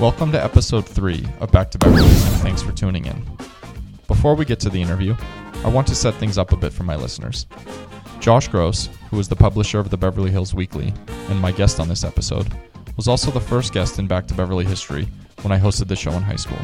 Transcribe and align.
Welcome 0.00 0.30
to 0.30 0.40
episode 0.40 0.86
3 0.86 1.26
of 1.40 1.50
Back 1.50 1.72
to 1.72 1.78
Beverly, 1.78 2.02
and 2.02 2.36
thanks 2.36 2.62
for 2.62 2.70
tuning 2.70 3.06
in. 3.06 3.20
Before 4.06 4.36
we 4.36 4.44
get 4.44 4.60
to 4.60 4.70
the 4.70 4.80
interview, 4.80 5.16
I 5.64 5.68
want 5.68 5.88
to 5.88 5.96
set 5.96 6.14
things 6.14 6.38
up 6.38 6.52
a 6.52 6.56
bit 6.56 6.72
for 6.72 6.84
my 6.84 6.94
listeners. 6.94 7.46
Josh 8.20 8.46
Gross, 8.46 8.88
who 9.10 9.18
is 9.18 9.26
the 9.26 9.34
publisher 9.34 9.80
of 9.80 9.90
the 9.90 9.96
Beverly 9.96 10.30
Hills 10.30 10.54
Weekly 10.54 10.94
and 11.28 11.40
my 11.40 11.50
guest 11.50 11.80
on 11.80 11.88
this 11.88 12.04
episode, 12.04 12.46
was 12.96 13.08
also 13.08 13.32
the 13.32 13.40
first 13.40 13.72
guest 13.72 13.98
in 13.98 14.06
Back 14.06 14.28
to 14.28 14.34
Beverly 14.34 14.64
history 14.64 15.08
when 15.42 15.50
I 15.50 15.58
hosted 15.58 15.88
the 15.88 15.96
show 15.96 16.12
in 16.12 16.22
high 16.22 16.36
school. 16.36 16.58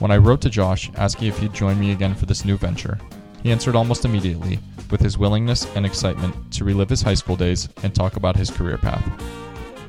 When 0.00 0.10
I 0.10 0.16
wrote 0.16 0.40
to 0.40 0.50
Josh 0.50 0.90
asking 0.96 1.28
if 1.28 1.38
he'd 1.38 1.54
join 1.54 1.78
me 1.78 1.92
again 1.92 2.16
for 2.16 2.26
this 2.26 2.44
new 2.44 2.56
venture, 2.56 2.98
he 3.44 3.52
answered 3.52 3.76
almost 3.76 4.04
immediately 4.04 4.58
with 4.90 5.00
his 5.00 5.16
willingness 5.16 5.72
and 5.76 5.86
excitement 5.86 6.52
to 6.54 6.64
relive 6.64 6.90
his 6.90 7.02
high 7.02 7.14
school 7.14 7.36
days 7.36 7.68
and 7.84 7.94
talk 7.94 8.16
about 8.16 8.34
his 8.34 8.50
career 8.50 8.76
path. 8.76 9.22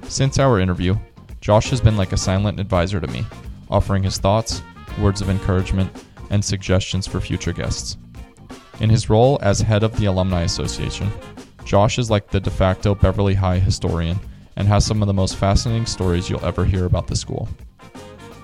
Since 0.07 0.37
our 0.37 0.59
interview, 0.59 0.95
Josh 1.45 1.69
has 1.69 1.79
been 1.79 1.95
like 1.95 2.11
a 2.11 2.17
silent 2.17 2.59
advisor 2.59 2.99
to 2.99 3.05
me, 3.05 3.23
offering 3.69 4.01
his 4.01 4.17
thoughts, 4.17 4.63
words 4.99 5.21
of 5.21 5.29
encouragement, 5.29 5.91
and 6.31 6.43
suggestions 6.43 7.05
for 7.05 7.21
future 7.21 7.53
guests. 7.53 7.97
In 8.79 8.89
his 8.89 9.11
role 9.11 9.37
as 9.43 9.61
head 9.61 9.83
of 9.83 9.95
the 9.95 10.07
Alumni 10.07 10.41
Association, 10.41 11.07
Josh 11.63 11.99
is 11.99 12.09
like 12.09 12.31
the 12.31 12.39
de 12.39 12.49
facto 12.49 12.95
Beverly 12.95 13.35
High 13.35 13.59
historian 13.59 14.19
and 14.55 14.67
has 14.67 14.87
some 14.87 15.03
of 15.03 15.07
the 15.07 15.13
most 15.13 15.35
fascinating 15.35 15.85
stories 15.85 16.31
you'll 16.31 16.43
ever 16.43 16.65
hear 16.65 16.85
about 16.85 17.05
the 17.05 17.15
school. 17.15 17.47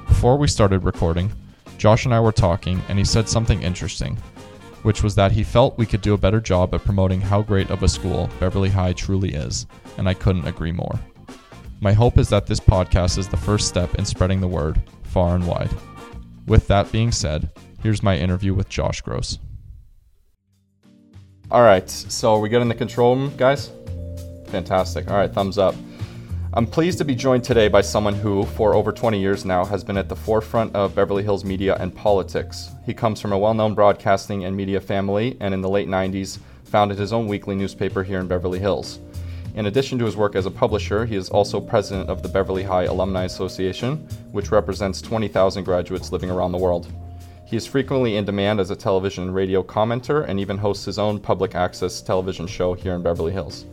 Before 0.08 0.38
we 0.38 0.48
started 0.48 0.84
recording, 0.84 1.32
Josh 1.80 2.06
and 2.06 2.14
I 2.14 2.20
were 2.20 2.32
talking, 2.32 2.84
and 2.88 3.00
he 3.00 3.04
said 3.04 3.28
something 3.28 3.64
interesting, 3.64 4.16
which 4.84 5.02
was 5.02 5.16
that 5.16 5.32
he 5.32 5.44
felt 5.44 5.76
we 5.80 5.88
could 5.88 6.02
do 6.02 6.14
a 6.14 6.20
better 6.20 6.40
job 6.40 6.76
at 6.76 6.86
promoting 6.86 7.20
how 7.20 7.42
great 7.42 7.72
of 7.72 7.82
a 7.82 7.90
school 7.90 8.30
Beverly 8.40 8.70
High 8.70 8.94
truly 8.94 9.34
is, 9.34 9.66
and 9.98 10.08
I 10.08 10.14
couldn't 10.14 10.48
agree 10.48 10.72
more. 10.72 11.00
My 11.84 11.94
hope 11.94 12.20
is 12.20 12.30
that 12.30 12.46
this 12.46 12.60
podcast 12.60 13.18
is 13.18 13.28
the 13.28 13.38
first 13.38 13.68
step 13.68 13.96
in 13.96 14.06
spreading 14.06 14.40
the 14.40 14.48
word 14.48 14.80
far 15.02 15.34
and 15.34 15.48
wide. 15.48 15.72
With 16.46 16.68
that 16.68 16.92
being 16.92 17.12
said, 17.12 17.50
here's 17.82 18.04
my 18.04 18.16
interview 18.16 18.54
with 18.54 18.70
Josh 18.70 19.02
Gross. 19.02 19.40
All 21.50 21.64
right, 21.64 21.90
so 21.90 22.38
we 22.38 22.50
good 22.50 22.62
in 22.62 22.68
the 22.68 22.76
control 22.76 23.16
room, 23.16 23.34
guys? 23.36 23.72
Fantastic. 24.50 25.10
All 25.10 25.18
right, 25.18 25.34
thumbs 25.34 25.58
up. 25.58 25.74
I'm 26.54 26.68
pleased 26.68 27.00
to 27.00 27.04
be 27.04 27.16
joined 27.16 27.44
today 27.44 27.68
by 27.68 27.82
someone 27.82 28.14
who, 28.14 28.46
for 28.46 28.76
over 28.76 28.92
20 28.92 29.20
years 29.20 29.44
now, 29.44 29.66
has 29.66 29.84
been 29.84 29.98
at 29.98 30.08
the 30.08 30.16
forefront 30.16 30.76
of 30.76 30.94
Beverly 30.94 31.24
Hills 31.24 31.44
media 31.44 31.78
and 31.80 31.96
politics. 31.96 32.70
He 32.86 32.94
comes 32.94 33.20
from 33.20 33.34
a 33.34 33.40
well 33.40 33.56
known 33.56 33.74
broadcasting 33.74 34.46
and 34.46 34.56
media 34.56 34.80
family, 34.80 35.36
and 35.40 35.52
in 35.52 35.62
the 35.62 35.70
late 35.70 35.88
90s, 35.88 36.38
founded 36.64 37.00
his 37.00 37.12
own 37.12 37.26
weekly 37.26 37.56
newspaper 37.56 38.04
here 38.04 38.20
in 38.20 38.28
Beverly 38.28 38.60
Hills. 38.60 39.00
In 39.54 39.66
addition 39.66 40.00
to 40.00 40.06
his 40.06 40.16
work 40.16 40.36
as 40.36 40.46
a 40.46 40.52
publisher, 40.52 41.06
he 41.06 41.18
is 41.18 41.28
also 41.28 41.60
president 41.60 42.10
of 42.10 42.24
the 42.24 42.30
Beverly 42.30 42.64
High 42.64 42.86
Alumni 42.86 43.26
Association, 43.26 43.98
which 44.32 44.50
represents 44.50 45.02
20,000 45.02 45.66
graduates 45.66 46.14
living 46.14 46.32
around 46.32 46.54
the 46.54 46.58
world. 46.58 46.88
He 47.46 47.58
is 47.58 47.68
frequently 47.68 48.16
in 48.16 48.24
demand 48.24 48.62
as 48.62 48.72
a 48.72 48.78
television 48.78 49.26
and 49.26 49.36
radio 49.36 49.62
commenter 49.62 50.26
and 50.26 50.40
even 50.40 50.58
hosts 50.58 50.86
his 50.86 50.98
own 50.98 51.20
public 51.20 51.54
access 51.54 52.02
television 52.02 52.48
show 52.48 52.74
here 52.74 52.94
in 52.94 53.04
Beverly 53.04 53.34
Hills. 53.34 53.66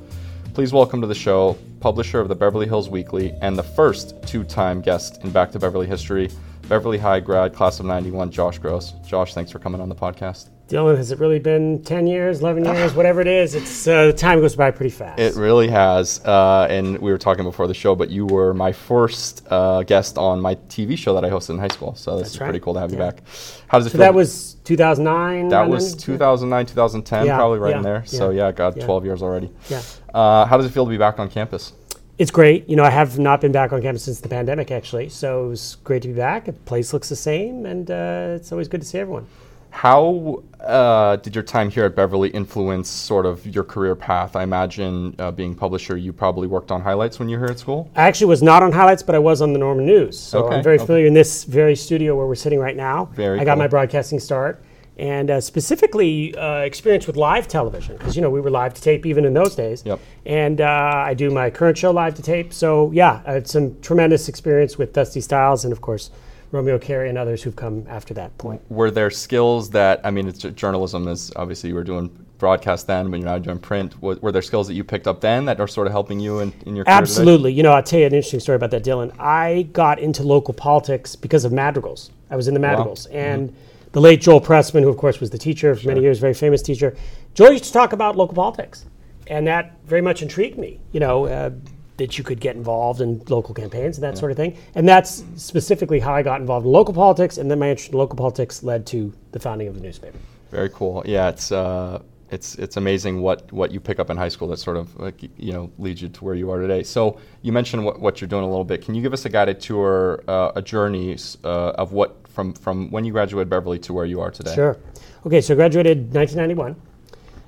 Please 0.52 0.72
welcome 0.72 1.00
to 1.00 1.06
the 1.06 1.14
show, 1.14 1.56
publisher 1.78 2.18
of 2.18 2.26
the 2.26 2.34
Beverly 2.34 2.66
Hills 2.66 2.88
Weekly 2.88 3.32
and 3.40 3.56
the 3.56 3.62
first 3.62 4.20
two 4.26 4.42
time 4.42 4.80
guest 4.80 5.22
in 5.22 5.30
Back 5.30 5.52
to 5.52 5.60
Beverly 5.60 5.86
history, 5.86 6.28
Beverly 6.68 6.98
High 6.98 7.20
grad, 7.20 7.54
class 7.54 7.80
of 7.80 7.86
91, 7.86 8.30
Josh 8.30 8.58
Gross. 8.58 8.92
Josh, 9.06 9.32
thanks 9.32 9.50
for 9.50 9.58
coming 9.58 9.80
on 9.80 9.88
the 9.88 9.94
podcast. 9.94 10.50
Dylan, 10.68 10.98
has 10.98 11.10
it 11.10 11.18
really 11.18 11.38
been 11.38 11.82
10 11.82 12.06
years, 12.06 12.40
11 12.40 12.62
years, 12.66 12.92
whatever 12.92 13.22
it 13.22 13.26
is? 13.26 13.54
It's 13.54 13.88
uh, 13.88 14.08
the 14.08 14.12
time 14.12 14.40
goes 14.40 14.54
by 14.54 14.70
pretty 14.70 14.90
fast. 14.90 15.18
It 15.18 15.34
really 15.34 15.68
has. 15.68 16.22
Uh, 16.22 16.66
and 16.68 16.98
we 16.98 17.10
were 17.10 17.16
talking 17.16 17.44
before 17.44 17.66
the 17.68 17.72
show, 17.72 17.94
but 17.94 18.10
you 18.10 18.26
were 18.26 18.52
my 18.52 18.72
first 18.72 19.46
uh, 19.50 19.82
guest 19.84 20.18
on 20.18 20.42
my 20.42 20.56
TV 20.56 20.98
show 20.98 21.14
that 21.14 21.24
I 21.24 21.30
hosted 21.30 21.50
in 21.50 21.58
high 21.58 21.68
school. 21.68 21.94
So 21.94 22.18
this 22.18 22.24
That's 22.24 22.34
is 22.34 22.40
right. 22.42 22.46
pretty 22.48 22.60
cool 22.60 22.74
to 22.74 22.80
have 22.80 22.90
you 22.92 22.98
Yeah. 22.98 23.12
back. 23.12 23.22
How 23.68 23.78
does 23.78 23.86
it 23.86 23.90
so 23.90 23.92
feel? 23.92 24.00
that 24.00 24.12
was 24.12 24.56
2009. 24.64 25.48
that 25.48 25.70
was 25.70 25.94
2009, 25.96 26.66
2010, 26.66 27.24
Yeah, 27.24 27.36
probably 27.36 27.60
right 27.60 27.74
in 27.76 27.82
there. 27.82 28.04
So 28.04 28.28
yeah, 28.28 28.46
yeah, 28.48 28.52
God, 28.52 28.76
yeah. 28.76 28.84
12 28.84 29.06
years 29.06 29.22
already. 29.22 29.50
Yeah. 29.70 29.80
Uh, 30.12 30.44
how 30.44 30.58
does 30.58 30.66
it 30.66 30.70
feel 30.72 30.84
to 30.84 30.90
be 30.90 30.98
back 30.98 31.18
on 31.18 31.30
campus? 31.30 31.72
It's 32.18 32.32
great. 32.32 32.68
You 32.68 32.74
know, 32.74 32.82
I 32.82 32.90
have 32.90 33.18
not 33.18 33.40
been 33.40 33.52
back 33.52 33.72
on 33.72 33.80
campus 33.80 34.04
since 34.04 34.20
the 34.20 34.28
pandemic, 34.28 34.72
actually. 34.72 35.08
So 35.08 35.46
it 35.46 35.48
was 35.50 35.76
great 35.84 36.02
to 36.02 36.08
be 36.08 36.14
back. 36.14 36.46
The 36.46 36.52
place 36.52 36.92
looks 36.92 37.08
the 37.08 37.16
same, 37.16 37.64
and 37.64 37.88
uh, 37.90 38.34
it's 38.36 38.50
always 38.50 38.66
good 38.66 38.80
to 38.80 38.86
see 38.86 38.98
everyone. 38.98 39.26
How 39.70 40.42
uh, 40.60 41.16
did 41.16 41.34
your 41.36 41.44
time 41.44 41.70
here 41.70 41.84
at 41.84 41.94
Beverly 41.94 42.30
influence 42.30 42.88
sort 42.88 43.26
of 43.26 43.46
your 43.46 43.62
career 43.62 43.94
path? 43.94 44.34
I 44.34 44.42
imagine 44.42 45.14
uh, 45.20 45.30
being 45.30 45.54
publisher, 45.54 45.96
you 45.96 46.12
probably 46.12 46.48
worked 46.48 46.72
on 46.72 46.80
highlights 46.80 47.20
when 47.20 47.28
you 47.28 47.38
were 47.38 47.46
here 47.46 47.52
at 47.52 47.60
school. 47.60 47.88
I 47.94 48.02
actually 48.02 48.28
was 48.28 48.42
not 48.42 48.64
on 48.64 48.72
highlights, 48.72 49.04
but 49.04 49.14
I 49.14 49.20
was 49.20 49.40
on 49.40 49.52
the 49.52 49.58
Norman 49.58 49.86
News. 49.86 50.18
So 50.18 50.46
Okay, 50.46 50.56
I'm 50.56 50.64
very 50.64 50.76
okay. 50.76 50.86
familiar 50.86 51.06
in 51.06 51.14
this 51.14 51.44
very 51.44 51.76
studio 51.76 52.16
where 52.16 52.26
we're 52.26 52.34
sitting 52.34 52.58
right 52.58 52.76
now. 52.76 53.04
Very 53.14 53.38
I 53.38 53.44
got 53.44 53.52
cool. 53.52 53.58
my 53.58 53.68
broadcasting 53.68 54.18
start. 54.18 54.60
And 54.98 55.30
uh, 55.30 55.40
specifically, 55.40 56.34
uh, 56.34 56.58
experience 56.58 57.06
with 57.06 57.16
live 57.16 57.46
television 57.46 57.96
because 57.96 58.16
you 58.16 58.22
know 58.22 58.30
we 58.30 58.40
were 58.40 58.50
live 58.50 58.74
to 58.74 58.82
tape 58.82 59.06
even 59.06 59.24
in 59.24 59.32
those 59.32 59.54
days. 59.54 59.82
Yep. 59.86 60.00
And 60.26 60.60
uh, 60.60 60.92
I 61.06 61.14
do 61.14 61.30
my 61.30 61.50
current 61.50 61.78
show 61.78 61.92
live 61.92 62.14
to 62.16 62.22
tape. 62.22 62.52
So 62.52 62.90
yeah, 62.90 63.22
I 63.24 63.32
had 63.32 63.48
some 63.48 63.80
tremendous 63.80 64.28
experience 64.28 64.76
with 64.76 64.92
Dusty 64.92 65.20
Styles 65.20 65.64
and 65.64 65.72
of 65.72 65.80
course 65.80 66.10
Romeo 66.50 66.78
Carey 66.78 67.08
and 67.08 67.16
others 67.16 67.42
who've 67.42 67.54
come 67.54 67.86
after 67.88 68.12
that 68.14 68.36
point. 68.38 68.60
Were 68.70 68.90
there 68.90 69.10
skills 69.10 69.70
that 69.70 70.00
I 70.04 70.10
mean, 70.10 70.26
it's 70.26 70.42
journalism 70.42 71.06
is 71.06 71.32
obviously 71.36 71.68
you 71.68 71.76
were 71.76 71.84
doing 71.84 72.10
broadcast 72.38 72.86
then, 72.86 73.10
but 73.10 73.18
you're 73.18 73.28
now 73.28 73.38
doing 73.38 73.58
print. 73.58 74.00
Were, 74.00 74.16
were 74.16 74.32
there 74.32 74.42
skills 74.42 74.66
that 74.68 74.74
you 74.74 74.84
picked 74.84 75.06
up 75.06 75.20
then 75.20 75.44
that 75.44 75.60
are 75.60 75.68
sort 75.68 75.86
of 75.86 75.92
helping 75.92 76.20
you 76.20 76.40
in, 76.40 76.52
in 76.66 76.76
your 76.76 76.84
career 76.84 76.96
today? 76.96 77.02
Absolutely. 77.02 77.52
You 77.52 77.62
know, 77.62 77.72
I'll 77.72 77.82
tell 77.82 78.00
you 78.00 78.06
an 78.06 78.14
interesting 78.14 78.40
story 78.40 78.56
about 78.56 78.70
that, 78.70 78.84
Dylan. 78.84 79.12
I 79.18 79.68
got 79.72 79.98
into 79.98 80.22
local 80.22 80.54
politics 80.54 81.16
because 81.16 81.44
of 81.44 81.52
madrigals. 81.52 82.10
I 82.30 82.36
was 82.36 82.48
in 82.48 82.54
the 82.54 82.60
madrigals. 82.60 83.06
And 83.06 83.54
the 83.92 84.00
late 84.00 84.20
Joel 84.20 84.40
Pressman, 84.40 84.82
who 84.82 84.88
of 84.88 84.96
course 84.96 85.20
was 85.20 85.30
the 85.30 85.38
teacher 85.38 85.74
for 85.74 85.88
many 85.88 86.00
years, 86.00 86.18
very 86.18 86.34
famous 86.34 86.62
teacher, 86.62 86.96
Joel 87.34 87.52
used 87.52 87.64
to 87.64 87.72
talk 87.72 87.92
about 87.92 88.16
local 88.16 88.34
politics. 88.34 88.84
And 89.28 89.46
that 89.46 89.76
very 89.84 90.00
much 90.00 90.22
intrigued 90.22 90.58
me, 90.58 90.80
you 90.92 91.00
know, 91.00 91.26
uh, 91.26 91.50
that 91.98 92.16
you 92.16 92.24
could 92.24 92.40
get 92.40 92.56
involved 92.56 93.00
in 93.00 93.22
local 93.28 93.54
campaigns 93.54 93.98
and 93.98 94.04
that 94.04 94.16
sort 94.16 94.30
of 94.30 94.36
thing. 94.36 94.56
And 94.74 94.88
that's 94.88 95.24
specifically 95.36 96.00
how 96.00 96.14
I 96.14 96.22
got 96.22 96.40
involved 96.40 96.64
in 96.64 96.72
local 96.72 96.94
politics. 96.94 97.38
And 97.38 97.50
then 97.50 97.58
my 97.58 97.70
interest 97.70 97.92
in 97.92 97.98
local 97.98 98.16
politics 98.16 98.62
led 98.62 98.86
to 98.86 99.12
the 99.32 99.40
founding 99.40 99.68
of 99.68 99.74
the 99.74 99.80
newspaper. 99.80 100.16
Very 100.50 100.70
cool. 100.70 101.02
Yeah, 101.04 101.28
it's 101.28 101.52
uh, 101.52 102.00
it's 102.30 102.54
it's 102.54 102.76
amazing 102.76 103.20
what 103.20 103.52
what 103.52 103.70
you 103.70 103.80
pick 103.80 103.98
up 103.98 104.10
in 104.10 104.16
high 104.16 104.28
school 104.28 104.48
that 104.48 104.58
sort 104.58 104.76
of 104.76 104.98
like 104.98 105.22
you 105.36 105.52
know 105.52 105.70
leads 105.78 106.00
you 106.00 106.08
to 106.08 106.24
where 106.24 106.34
you 106.34 106.50
are 106.50 106.58
today. 106.58 106.82
So 106.82 107.20
you 107.42 107.52
mentioned 107.52 107.84
what, 107.84 108.00
what 108.00 108.20
you're 108.20 108.28
doing 108.28 108.44
a 108.44 108.48
little 108.48 108.64
bit. 108.64 108.82
Can 108.84 108.94
you 108.94 109.02
give 109.02 109.12
us 109.12 109.24
a 109.24 109.28
guided 109.28 109.60
tour, 109.60 110.22
uh, 110.28 110.52
a 110.54 110.62
journey 110.62 111.18
uh, 111.44 111.70
of 111.70 111.92
what 111.92 112.27
from 112.38 112.52
from 112.52 112.88
when 112.92 113.04
you 113.04 113.10
graduated 113.10 113.50
Beverly 113.50 113.80
to 113.80 113.92
where 113.92 114.04
you 114.04 114.20
are 114.20 114.30
today? 114.30 114.54
Sure. 114.54 114.78
Okay, 115.26 115.40
so 115.40 115.54
I 115.54 115.56
graduated 115.56 116.14
1991. 116.14 116.76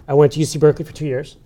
I 0.09 0.15
went 0.15 0.33
to 0.33 0.41
UC 0.41 0.59
Berkeley 0.59 0.85
for 0.85 0.93
two 0.93 1.07
years. 1.07 1.37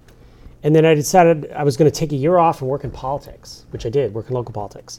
And 0.63 0.75
then 0.75 0.87
I 0.87 0.95
decided 0.95 1.53
I 1.53 1.63
was 1.63 1.77
going 1.77 1.91
to 1.91 1.95
take 1.95 2.13
a 2.13 2.17
year 2.17 2.39
off 2.39 2.63
and 2.63 2.71
work 2.71 2.85
in 2.85 2.91
politics, 2.91 3.67
which 3.69 3.85
I 3.85 3.91
did, 3.91 4.15
work 4.15 4.31
in 4.31 4.35
local 4.35 4.55
politics. 4.55 4.99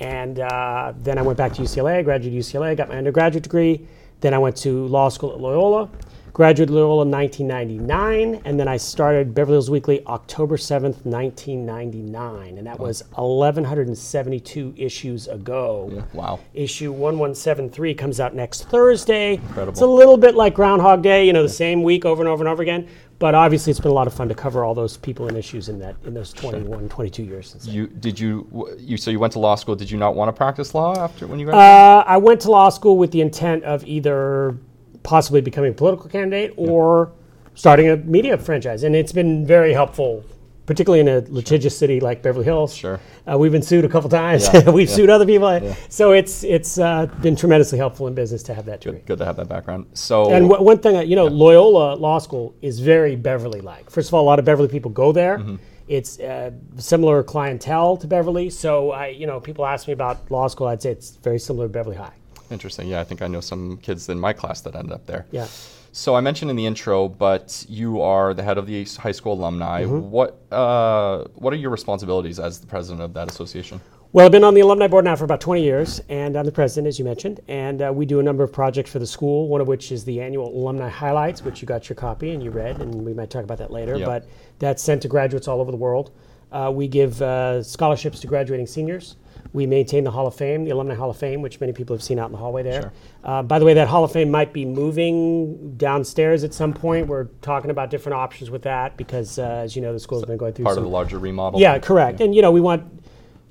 And 0.00 0.40
uh, 0.40 0.94
then 0.96 1.16
I 1.16 1.22
went 1.22 1.38
back 1.38 1.52
to 1.54 1.62
UCLA, 1.62 2.02
graduated 2.02 2.36
UCLA, 2.36 2.76
got 2.76 2.88
my 2.88 2.96
undergraduate 2.96 3.44
degree. 3.44 3.86
Then 4.20 4.34
I 4.34 4.38
went 4.38 4.56
to 4.56 4.88
law 4.88 5.08
school 5.08 5.30
at 5.32 5.38
Loyola, 5.38 5.88
graduated 6.36 6.68
Loyola 6.68 7.04
in 7.04 7.10
1999. 7.10 8.42
And 8.44 8.60
then 8.60 8.68
I 8.68 8.76
started 8.76 9.34
Beverly 9.34 9.54
Hills 9.54 9.70
Weekly 9.70 10.04
October 10.04 10.58
7th, 10.58 11.06
1999. 11.06 12.58
And 12.58 12.66
that 12.66 12.78
was 12.78 13.02
1,172 13.14 14.74
issues 14.76 15.28
ago. 15.28 16.04
Wow. 16.12 16.40
Issue 16.52 16.92
1173 16.92 17.94
comes 17.94 18.20
out 18.20 18.34
next 18.34 18.64
Thursday. 18.64 19.36
Incredible. 19.36 19.70
It's 19.72 19.80
a 19.80 19.86
little 19.86 20.18
bit 20.18 20.34
like 20.34 20.52
Groundhog 20.52 21.00
Day, 21.00 21.26
you 21.26 21.32
know, 21.32 21.42
the 21.42 21.48
same 21.48 21.82
week 21.82 22.04
over 22.04 22.20
and 22.20 22.28
over 22.28 22.44
and 22.44 22.52
over 22.52 22.60
again. 22.60 22.86
But 23.18 23.34
obviously, 23.34 23.70
it's 23.70 23.80
been 23.80 23.92
a 23.92 23.94
lot 23.94 24.06
of 24.06 24.12
fun 24.12 24.28
to 24.28 24.34
cover 24.34 24.62
all 24.62 24.74
those 24.74 24.98
people 24.98 25.28
and 25.28 25.38
issues 25.38 25.70
in 25.70 25.78
that 25.78 25.96
in 26.04 26.12
those 26.12 26.34
21, 26.34 26.90
22 26.90 27.22
years 27.22 27.48
since. 27.48 27.64
then. 27.64 27.74
You 27.74 27.86
did 27.86 28.20
you 28.20 28.76
you 28.78 28.98
so 28.98 29.10
you 29.10 29.18
went 29.18 29.32
to 29.32 29.38
law 29.38 29.54
school? 29.54 29.74
Did 29.74 29.90
you 29.90 29.96
not 29.96 30.14
want 30.14 30.28
to 30.28 30.34
practice 30.34 30.74
law 30.74 30.94
after 31.02 31.26
when 31.26 31.38
you 31.40 31.50
Uh. 31.50 32.04
I 32.06 32.18
went 32.18 32.42
to 32.42 32.50
law 32.50 32.68
school 32.68 32.98
with 32.98 33.12
the 33.12 33.22
intent 33.22 33.64
of 33.64 33.86
either 33.86 34.58
possibly 35.06 35.40
becoming 35.40 35.70
a 35.70 35.74
political 35.74 36.10
candidate 36.10 36.52
or 36.56 37.12
starting 37.54 37.88
a 37.88 37.96
media 37.96 38.36
franchise, 38.36 38.82
and 38.82 38.94
it's 38.96 39.12
been 39.12 39.46
very 39.46 39.72
helpful, 39.72 40.24
particularly 40.66 40.98
in 41.00 41.06
a 41.08 41.20
litigious 41.28 41.78
city 41.78 42.00
like 42.00 42.22
Beverly 42.22 42.44
Hills. 42.44 42.74
Sure. 42.74 42.98
Uh, 43.24 43.38
we've 43.38 43.52
been 43.52 43.62
sued 43.62 43.84
a 43.84 43.88
couple 43.88 44.10
times. 44.10 44.48
Yeah, 44.52 44.68
We've 44.78 44.88
yeah. 44.88 44.94
sued 44.96 45.08
other 45.08 45.24
people, 45.24 45.76
so 45.88 46.10
it's 46.10 46.42
it's 46.42 46.78
uh, 46.78 47.06
been 47.22 47.36
tremendously 47.36 47.78
helpful 47.78 48.08
in 48.08 48.14
business 48.14 48.42
to 48.48 48.54
have 48.54 48.64
that 48.66 48.80
degree. 48.80 49.00
Good 49.06 49.18
to 49.18 49.24
have 49.24 49.36
that 49.36 49.48
background. 49.48 49.86
So 49.94 50.32
And 50.32 50.48
w- 50.50 50.62
one 50.72 50.78
thing, 50.78 50.96
uh, 50.96 51.00
you 51.00 51.14
know, 51.14 51.26
Loyola 51.26 51.94
Law 51.94 52.18
School 52.18 52.54
is 52.60 52.80
very 52.80 53.14
Beverly-like. 53.14 53.88
First 53.88 54.08
of 54.08 54.14
all, 54.14 54.22
a 54.24 54.28
lot 54.32 54.40
of 54.40 54.44
Beverly 54.44 54.68
people 54.68 54.90
go 54.90 55.12
there. 55.12 55.38
Mm-hmm. 55.38 55.56
It's 55.88 56.18
uh, 56.18 56.50
similar 56.78 57.22
clientele 57.22 57.96
to 57.98 58.08
Beverly. 58.08 58.50
So, 58.50 58.90
I, 58.90 59.06
you 59.20 59.26
know, 59.28 59.38
people 59.38 59.64
ask 59.64 59.86
me 59.86 59.92
about 59.92 60.28
law 60.32 60.48
school. 60.48 60.66
I'd 60.66 60.82
say 60.82 60.90
it's 60.90 61.10
very 61.22 61.38
similar 61.38 61.66
to 61.68 61.72
Beverly 61.72 61.96
High. 61.96 62.16
Interesting. 62.50 62.88
Yeah, 62.88 63.00
I 63.00 63.04
think 63.04 63.22
I 63.22 63.26
know 63.26 63.40
some 63.40 63.78
kids 63.78 64.08
in 64.08 64.18
my 64.18 64.32
class 64.32 64.60
that 64.62 64.74
ended 64.74 64.92
up 64.92 65.06
there. 65.06 65.26
Yeah. 65.30 65.46
So 65.92 66.14
I 66.14 66.20
mentioned 66.20 66.50
in 66.50 66.56
the 66.56 66.66
intro, 66.66 67.08
but 67.08 67.64
you 67.68 68.02
are 68.02 68.34
the 68.34 68.42
head 68.42 68.58
of 68.58 68.66
the 68.66 68.84
high 68.98 69.12
school 69.12 69.32
alumni. 69.32 69.84
Mm-hmm. 69.84 70.10
What 70.10 70.40
uh, 70.52 71.24
what 71.36 71.52
are 71.52 71.56
your 71.56 71.70
responsibilities 71.70 72.38
as 72.38 72.60
the 72.60 72.66
president 72.66 73.00
of 73.00 73.14
that 73.14 73.30
association? 73.30 73.80
Well, 74.12 74.24
I've 74.24 74.32
been 74.32 74.44
on 74.44 74.54
the 74.54 74.60
alumni 74.60 74.86
board 74.86 75.04
now 75.04 75.16
for 75.16 75.24
about 75.24 75.40
20 75.40 75.62
years, 75.62 76.00
and 76.08 76.36
I'm 76.36 76.46
the 76.46 76.52
president, 76.52 76.86
as 76.86 76.98
you 76.98 77.04
mentioned. 77.04 77.40
And 77.48 77.82
uh, 77.82 77.92
we 77.92 78.06
do 78.06 78.20
a 78.20 78.22
number 78.22 78.44
of 78.44 78.52
projects 78.52 78.90
for 78.90 78.98
the 78.98 79.06
school, 79.06 79.48
one 79.48 79.60
of 79.60 79.68
which 79.68 79.92
is 79.92 80.04
the 80.04 80.20
annual 80.20 80.48
alumni 80.48 80.88
highlights, 80.88 81.42
which 81.42 81.60
you 81.60 81.66
got 81.66 81.88
your 81.88 81.96
copy 81.96 82.30
and 82.30 82.42
you 82.42 82.50
read, 82.50 82.80
and 82.80 82.94
we 82.94 83.12
might 83.12 83.30
talk 83.30 83.44
about 83.44 83.58
that 83.58 83.70
later. 83.70 83.96
Yep. 83.96 84.06
But 84.06 84.28
that's 84.58 84.82
sent 84.82 85.02
to 85.02 85.08
graduates 85.08 85.48
all 85.48 85.60
over 85.60 85.70
the 85.70 85.76
world. 85.76 86.12
Uh, 86.52 86.70
we 86.74 86.88
give 86.88 87.20
uh, 87.20 87.62
scholarships 87.62 88.20
to 88.20 88.26
graduating 88.26 88.66
seniors. 88.66 89.16
We 89.52 89.66
maintain 89.66 90.04
the 90.04 90.10
Hall 90.10 90.26
of 90.26 90.34
Fame, 90.34 90.64
the 90.64 90.70
Alumni 90.70 90.94
Hall 90.94 91.10
of 91.10 91.16
Fame, 91.16 91.42
which 91.42 91.60
many 91.60 91.72
people 91.72 91.94
have 91.96 92.02
seen 92.02 92.18
out 92.18 92.26
in 92.26 92.32
the 92.32 92.38
hallway 92.38 92.62
there. 92.62 92.82
Sure. 92.82 92.92
Uh, 93.24 93.42
by 93.42 93.58
the 93.58 93.64
way, 93.64 93.74
that 93.74 93.88
Hall 93.88 94.04
of 94.04 94.12
Fame 94.12 94.30
might 94.30 94.52
be 94.52 94.64
moving 94.64 95.76
downstairs 95.76 96.44
at 96.44 96.54
some 96.54 96.72
point. 96.72 97.06
We're 97.06 97.24
talking 97.42 97.70
about 97.70 97.90
different 97.90 98.14
options 98.16 98.50
with 98.50 98.62
that 98.62 98.96
because, 98.96 99.38
uh, 99.38 99.42
as 99.64 99.76
you 99.76 99.82
know, 99.82 99.92
the 99.92 100.00
school's 100.00 100.24
been 100.24 100.36
going 100.36 100.52
through 100.52 100.64
Part 100.64 100.74
some 100.74 100.84
of 100.84 100.90
the 100.90 100.94
larger 100.94 101.18
remodel. 101.18 101.60
yeah, 101.60 101.78
correct. 101.78 102.20
And 102.20 102.34
you 102.34 102.42
know, 102.42 102.52
we 102.52 102.60
want 102.60 102.92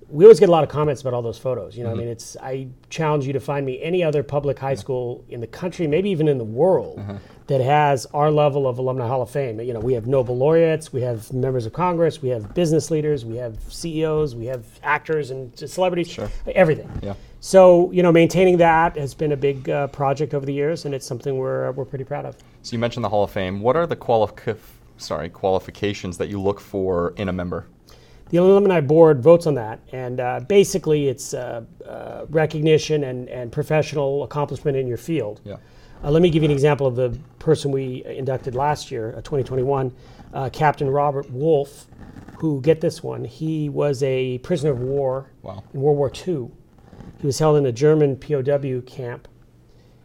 we 0.07 0.23
always 0.23 0.39
get 0.39 0.49
a 0.49 0.51
lot 0.51 0.63
of 0.63 0.69
comments 0.69 1.01
about 1.01 1.13
all 1.13 1.21
those 1.23 1.37
photos. 1.39 1.75
You 1.75 1.83
know, 1.83 1.89
Mm-hmm. 1.89 1.97
I 1.99 2.03
mean, 2.03 2.09
it's 2.09 2.37
I 2.41 2.67
challenge 2.89 3.25
you 3.25 3.33
to 3.33 3.39
find 3.39 3.65
me 3.65 3.81
any 3.81 4.03
other 4.03 4.21
public 4.23 4.59
high 4.59 4.75
school 4.75 5.23
in 5.29 5.41
the 5.41 5.47
country, 5.47 5.87
maybe 5.87 6.09
even 6.11 6.27
in 6.27 6.37
the 6.37 6.43
world, 6.43 6.99
Mm-hmm. 6.99 7.15
That 7.47 7.61
has 7.61 8.05
our 8.07 8.31
level 8.31 8.67
of 8.67 8.79
alumni 8.79 9.07
hall 9.07 9.21
of 9.21 9.29
fame. 9.29 9.59
You 9.61 9.73
know, 9.73 9.79
we 9.79 9.93
have 9.93 10.07
Nobel 10.07 10.35
laureates, 10.37 10.91
we 10.91 11.01
have 11.01 11.31
members 11.31 11.65
of 11.65 11.73
Congress, 11.73 12.21
we 12.21 12.29
have 12.29 12.53
business 12.53 12.89
leaders, 12.89 13.23
we 13.23 13.35
have 13.37 13.57
CEOs, 13.69 14.35
we 14.35 14.45
have 14.47 14.65
actors 14.83 15.29
and 15.31 15.57
celebrities, 15.57 16.07
Sure. 16.09 16.29
everything. 16.47 16.89
Yeah. 17.03 17.13
So 17.41 17.91
you 17.91 18.01
know, 18.01 18.11
maintaining 18.11 18.57
that 18.57 18.97
has 18.97 19.13
been 19.13 19.31
a 19.31 19.37
big 19.37 19.69
uh, 19.69 19.87
project 19.87 20.33
over 20.33 20.45
the 20.45 20.53
years, 20.53 20.85
and 20.85 20.95
it's 20.95 21.05
something 21.05 21.37
we're 21.37 21.71
we're 21.73 21.85
pretty 21.85 22.05
proud 22.05 22.25
of. 22.25 22.35
So 22.63 22.73
you 22.73 22.79
mentioned 22.79 23.03
the 23.03 23.09
Hall 23.09 23.23
of 23.23 23.31
Fame. 23.31 23.61
What 23.61 23.75
are 23.75 23.85
the 23.85 23.95
qualifi- 23.95 24.57
sorry 24.97 25.29
qualifications 25.29 26.17
that 26.17 26.29
you 26.29 26.41
look 26.41 26.59
for 26.59 27.13
in 27.17 27.29
a 27.29 27.33
member? 27.33 27.67
the 28.29 28.37
alumni 28.37 28.81
board 28.81 29.21
votes 29.21 29.45
on 29.45 29.53
that, 29.53 29.79
and 29.91 30.19
uh, 30.19 30.39
basically 30.47 31.07
it's 31.09 31.35
uh, 31.35 31.63
uh, 31.87 32.25
recognition 32.29 33.03
and, 33.03 33.29
and 33.29 33.51
professional 33.51 34.23
accomplishment 34.23 34.75
in 34.75 34.87
your 34.87 34.97
field. 34.97 35.41
Yeah. 35.43 35.57
Uh, 36.05 36.11
let 36.11 36.21
me 36.21 36.29
give 36.29 36.43
you 36.43 36.47
an 36.49 36.51
example 36.53 36.85
of 36.85 36.95
the 36.95 37.17
person 37.39 37.71
we 37.71 38.03
inducted 38.05 38.53
last 38.53 38.91
year, 38.91 39.09
uh, 39.17 39.21
2021, 39.21 39.91
uh, 40.35 40.49
Captain 40.53 40.87
Robert 40.87 41.27
Wolfe, 41.31 41.87
who, 42.37 42.61
get 42.61 42.79
this 42.79 43.01
one, 43.01 43.25
he 43.25 43.69
was 43.69 44.03
a 44.03 44.37
prisoner 44.39 44.71
of 44.71 44.79
war 44.81 45.31
Wow. 45.41 45.63
in 45.73 45.81
World 45.81 45.97
War 45.97 46.11
II. 46.27 46.49
He 47.19 47.25
was 47.25 47.39
held 47.39 47.57
in 47.57 47.65
a 47.65 47.71
German 47.71 48.17
POW 48.17 48.81
camp. 48.85 49.27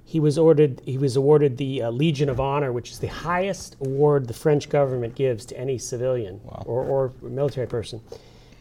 He 0.05 0.19
was 0.21 0.39
ordered. 0.39 0.81
He 0.87 0.97
was 0.97 1.17
awarded 1.17 1.57
the 1.59 1.83
uh, 1.83 1.91
Legion 1.91 2.29
of 2.31 2.41
Honor, 2.41 2.73
which 2.73 2.91
is 2.91 2.99
the 2.99 3.07
highest 3.09 3.77
award 3.81 4.27
the 4.27 4.35
French 4.35 4.69
government 4.71 5.15
gives 5.15 5.45
to 5.47 5.59
any 5.59 5.77
civilian 5.77 6.41
Wow. 6.45 6.63
or, 6.67 6.85
or 6.85 7.13
military 7.23 7.67
person. 7.67 8.01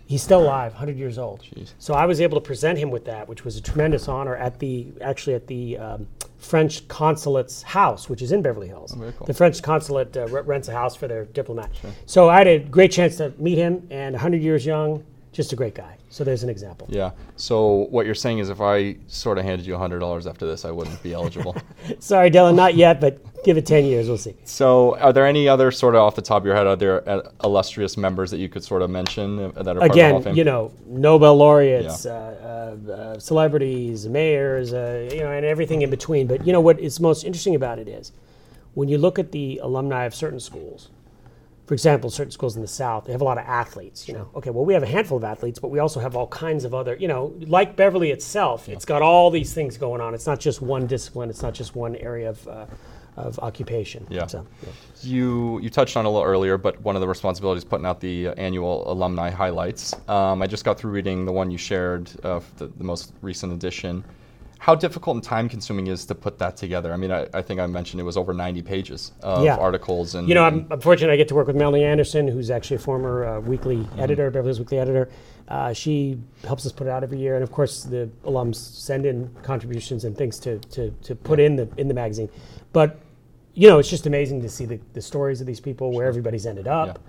He's 0.09 0.23
still 0.23 0.41
alive, 0.41 0.71
100 0.71 0.97
years 0.97 1.19
old. 1.19 1.41
Jeez. 1.41 1.73
So 1.77 1.93
I 1.93 2.07
was 2.07 2.19
able 2.19 2.41
to 2.41 2.43
present 2.43 2.79
him 2.79 2.89
with 2.89 3.05
that, 3.05 3.29
which 3.29 3.45
was 3.45 3.57
a 3.57 3.61
tremendous 3.61 4.07
honor 4.07 4.35
at 4.35 4.57
the 4.57 4.87
actually 5.01 5.35
at 5.35 5.45
the 5.45 5.77
um, 5.77 6.07
French 6.39 6.87
consulate's 6.87 7.61
house, 7.61 8.09
which 8.09 8.23
is 8.23 8.31
in 8.31 8.41
Beverly 8.41 8.67
Hills. 8.67 8.95
Oh, 8.97 9.13
cool. 9.15 9.27
The 9.27 9.35
French 9.35 9.61
consulate 9.61 10.17
uh, 10.17 10.25
re- 10.25 10.41
rents 10.41 10.67
a 10.67 10.71
house 10.71 10.95
for 10.95 11.07
their 11.07 11.25
diplomat. 11.25 11.69
So 12.07 12.27
I 12.27 12.39
had 12.39 12.47
a 12.47 12.57
great 12.57 12.91
chance 12.91 13.17
to 13.17 13.31
meet 13.37 13.59
him, 13.59 13.85
and 13.91 14.13
100 14.13 14.41
years 14.41 14.65
young, 14.65 15.05
just 15.39 15.53
a 15.53 15.55
great 15.55 15.73
guy. 15.73 15.95
So 16.09 16.25
there's 16.25 16.43
an 16.43 16.49
example. 16.49 16.85
Yeah. 16.89 17.11
So 17.37 17.87
what 17.91 18.05
you're 18.05 18.13
saying 18.13 18.39
is, 18.39 18.49
if 18.49 18.59
I 18.59 18.97
sort 19.07 19.37
of 19.37 19.45
handed 19.45 19.65
you 19.65 19.77
hundred 19.77 19.99
dollars 19.99 20.27
after 20.27 20.45
this, 20.45 20.65
I 20.65 20.71
wouldn't 20.71 21.01
be 21.01 21.13
eligible. 21.13 21.55
Sorry, 21.99 22.29
Dylan, 22.29 22.55
not 22.55 22.75
yet, 22.75 22.99
but 22.99 23.23
give 23.45 23.55
it 23.55 23.65
10 23.65 23.85
years, 23.85 24.09
we'll 24.09 24.17
see. 24.17 24.35
so, 24.43 24.97
are 24.97 25.13
there 25.13 25.25
any 25.25 25.47
other 25.47 25.71
sort 25.71 25.95
of 25.95 26.01
off 26.01 26.13
the 26.13 26.21
top 26.21 26.41
of 26.41 26.45
your 26.45 26.57
head, 26.57 26.67
are 26.67 26.75
there 26.75 27.07
uh, 27.07 27.31
illustrious 27.41 27.95
members 27.95 28.31
that 28.31 28.39
you 28.39 28.49
could 28.49 28.65
sort 28.65 28.81
of 28.81 28.89
mention 28.89 29.39
uh, 29.39 29.63
that 29.63 29.77
are 29.77 29.79
part 29.79 29.91
of 29.91 29.95
the 29.95 30.03
Hall 30.09 30.17
of 30.17 30.25
Again, 30.25 30.35
you 30.35 30.43
know, 30.43 30.73
Nobel 30.85 31.37
laureates, 31.37 32.05
uh, 32.05 32.75
uh, 32.89 32.91
uh, 32.91 33.19
celebrities, 33.19 34.09
mayors, 34.09 34.73
uh, 34.73 35.09
you 35.13 35.21
know, 35.21 35.31
and 35.31 35.45
everything 35.45 35.83
in 35.83 35.89
between. 35.89 36.27
But 36.27 36.45
you 36.45 36.51
know 36.51 36.59
what 36.59 36.81
is 36.81 36.99
most 36.99 37.23
interesting 37.23 37.55
about 37.55 37.79
it 37.79 37.87
is 37.87 38.11
when 38.73 38.89
you 38.89 38.97
look 38.97 39.17
at 39.17 39.31
the 39.31 39.61
alumni 39.63 40.03
of 40.03 40.13
certain 40.13 40.41
schools. 40.41 40.89
For 41.69 41.75
example, 41.75 42.09
certain 42.09 42.31
schools 42.31 42.55
in 42.55 42.63
the 42.63 42.67
South, 42.67 43.05
they 43.05 43.11
have 43.11 43.21
a 43.21 43.23
lot 43.23 43.37
of 43.37 43.45
athletes. 43.45 44.07
You 44.07 44.15
know, 44.15 44.31
okay, 44.33 44.49
well, 44.49 44.65
we 44.65 44.73
have 44.73 44.81
a 44.81 44.87
handful 44.87 45.19
of 45.19 45.23
athletes, 45.23 45.59
but 45.59 45.67
we 45.67 45.77
also 45.77 45.99
have 45.99 46.15
all 46.15 46.25
kinds 46.25 46.65
of 46.65 46.73
other. 46.73 46.95
You 46.95 47.07
know, 47.07 47.31
like 47.41 47.75
Beverly 47.75 48.09
itself, 48.09 48.67
it's 48.67 48.85
got 48.85 49.03
all 49.03 49.29
these 49.29 49.53
things 49.53 49.77
going 49.77 50.01
on. 50.01 50.15
It's 50.15 50.25
not 50.25 50.39
just 50.39 50.63
one 50.63 50.87
discipline. 50.87 51.29
It's 51.29 51.43
not 51.43 51.53
just 51.53 51.75
one 51.75 51.95
area 51.97 52.31
of 52.31 52.47
uh, 52.47 52.65
of 53.17 53.37
occupation. 53.37 54.07
Yeah. 54.09 54.25
So, 54.25 54.47
yeah. 54.63 54.69
You 55.03 55.59
you 55.59 55.69
touched 55.69 55.95
on 55.95 56.05
a 56.05 56.09
little 56.09 56.25
earlier, 56.25 56.57
but 56.57 56.81
one 56.81 56.95
of 56.95 57.01
the 57.01 57.07
responsibilities 57.07 57.65
putting 57.65 57.85
out 57.85 57.99
the 57.99 58.29
uh, 58.29 58.33
annual 58.33 58.91
alumni 58.91 59.29
highlights. 59.29 59.93
Um, 60.07 60.41
I 60.41 60.47
just 60.47 60.65
got 60.65 60.79
through 60.79 60.89
reading 60.89 61.23
the 61.23 61.33
one 61.33 61.51
you 61.51 61.59
shared, 61.59 62.09
uh, 62.23 62.39
the, 62.57 62.65
the 62.65 62.83
most 62.83 63.13
recent 63.21 63.53
edition. 63.53 64.03
How 64.59 64.75
difficult 64.75 65.15
and 65.15 65.23
time 65.23 65.47
consuming 65.47 65.87
is 65.87 66.05
to 66.05 66.15
put 66.15 66.37
that 66.39 66.57
together? 66.57 66.91
I 66.91 66.97
mean, 66.97 67.11
I, 67.11 67.27
I 67.33 67.41
think 67.41 67.61
I 67.61 67.65
mentioned 67.67 68.01
it 68.01 68.03
was 68.03 68.17
over 68.17 68.33
90 68.33 68.61
pages 68.61 69.13
of 69.21 69.43
Yeah. 69.45 69.55
articles 69.55 70.15
and 70.15 70.27
You 70.27 70.35
know, 70.35 70.43
I'm, 70.43 70.67
I'm 70.69 70.81
fortunate 70.81 71.11
I 71.13 71.15
get 71.15 71.29
to 71.29 71.35
work 71.35 71.47
with 71.47 71.55
Melanie 71.55 71.85
Anderson, 71.85 72.27
who's 72.27 72.51
actually 72.51 72.75
a 72.75 72.79
former 72.79 73.25
uh, 73.25 73.39
weekly 73.39 73.77
Mm-hmm. 73.77 73.99
editor, 74.01 74.29
Beverly 74.29 74.47
Hills 74.49 74.59
Weekly 74.59 74.77
editor. 74.79 75.09
Uh, 75.47 75.71
she 75.73 76.19
helps 76.45 76.65
us 76.65 76.71
put 76.73 76.87
it 76.87 76.89
out 76.91 77.03
every 77.03 77.17
year, 77.19 77.35
and 77.35 77.43
of 77.43 77.51
course, 77.51 77.83
the 77.83 78.09
alums 78.25 78.55
send 78.57 79.05
in 79.05 79.29
contributions 79.41 80.03
and 80.05 80.15
things 80.15 80.37
to, 80.39 80.59
to, 80.59 80.91
to 81.03 81.15
put 81.15 81.39
in 81.39 81.55
the 81.55 81.67
in 81.77 81.87
the 81.87 81.93
magazine. 81.93 82.29
But 82.73 82.99
you 83.55 83.67
know, 83.67 83.79
it's 83.79 83.89
just 83.89 84.05
amazing 84.05 84.41
to 84.43 84.49
see 84.49 84.65
the, 84.65 84.79
the 84.93 85.01
stories 85.01 85.41
of 85.41 85.47
these 85.47 85.59
people, 85.59 85.91
where 85.91 86.05
everybody's 86.05 86.45
ended 86.45 86.67
up. 86.67 86.99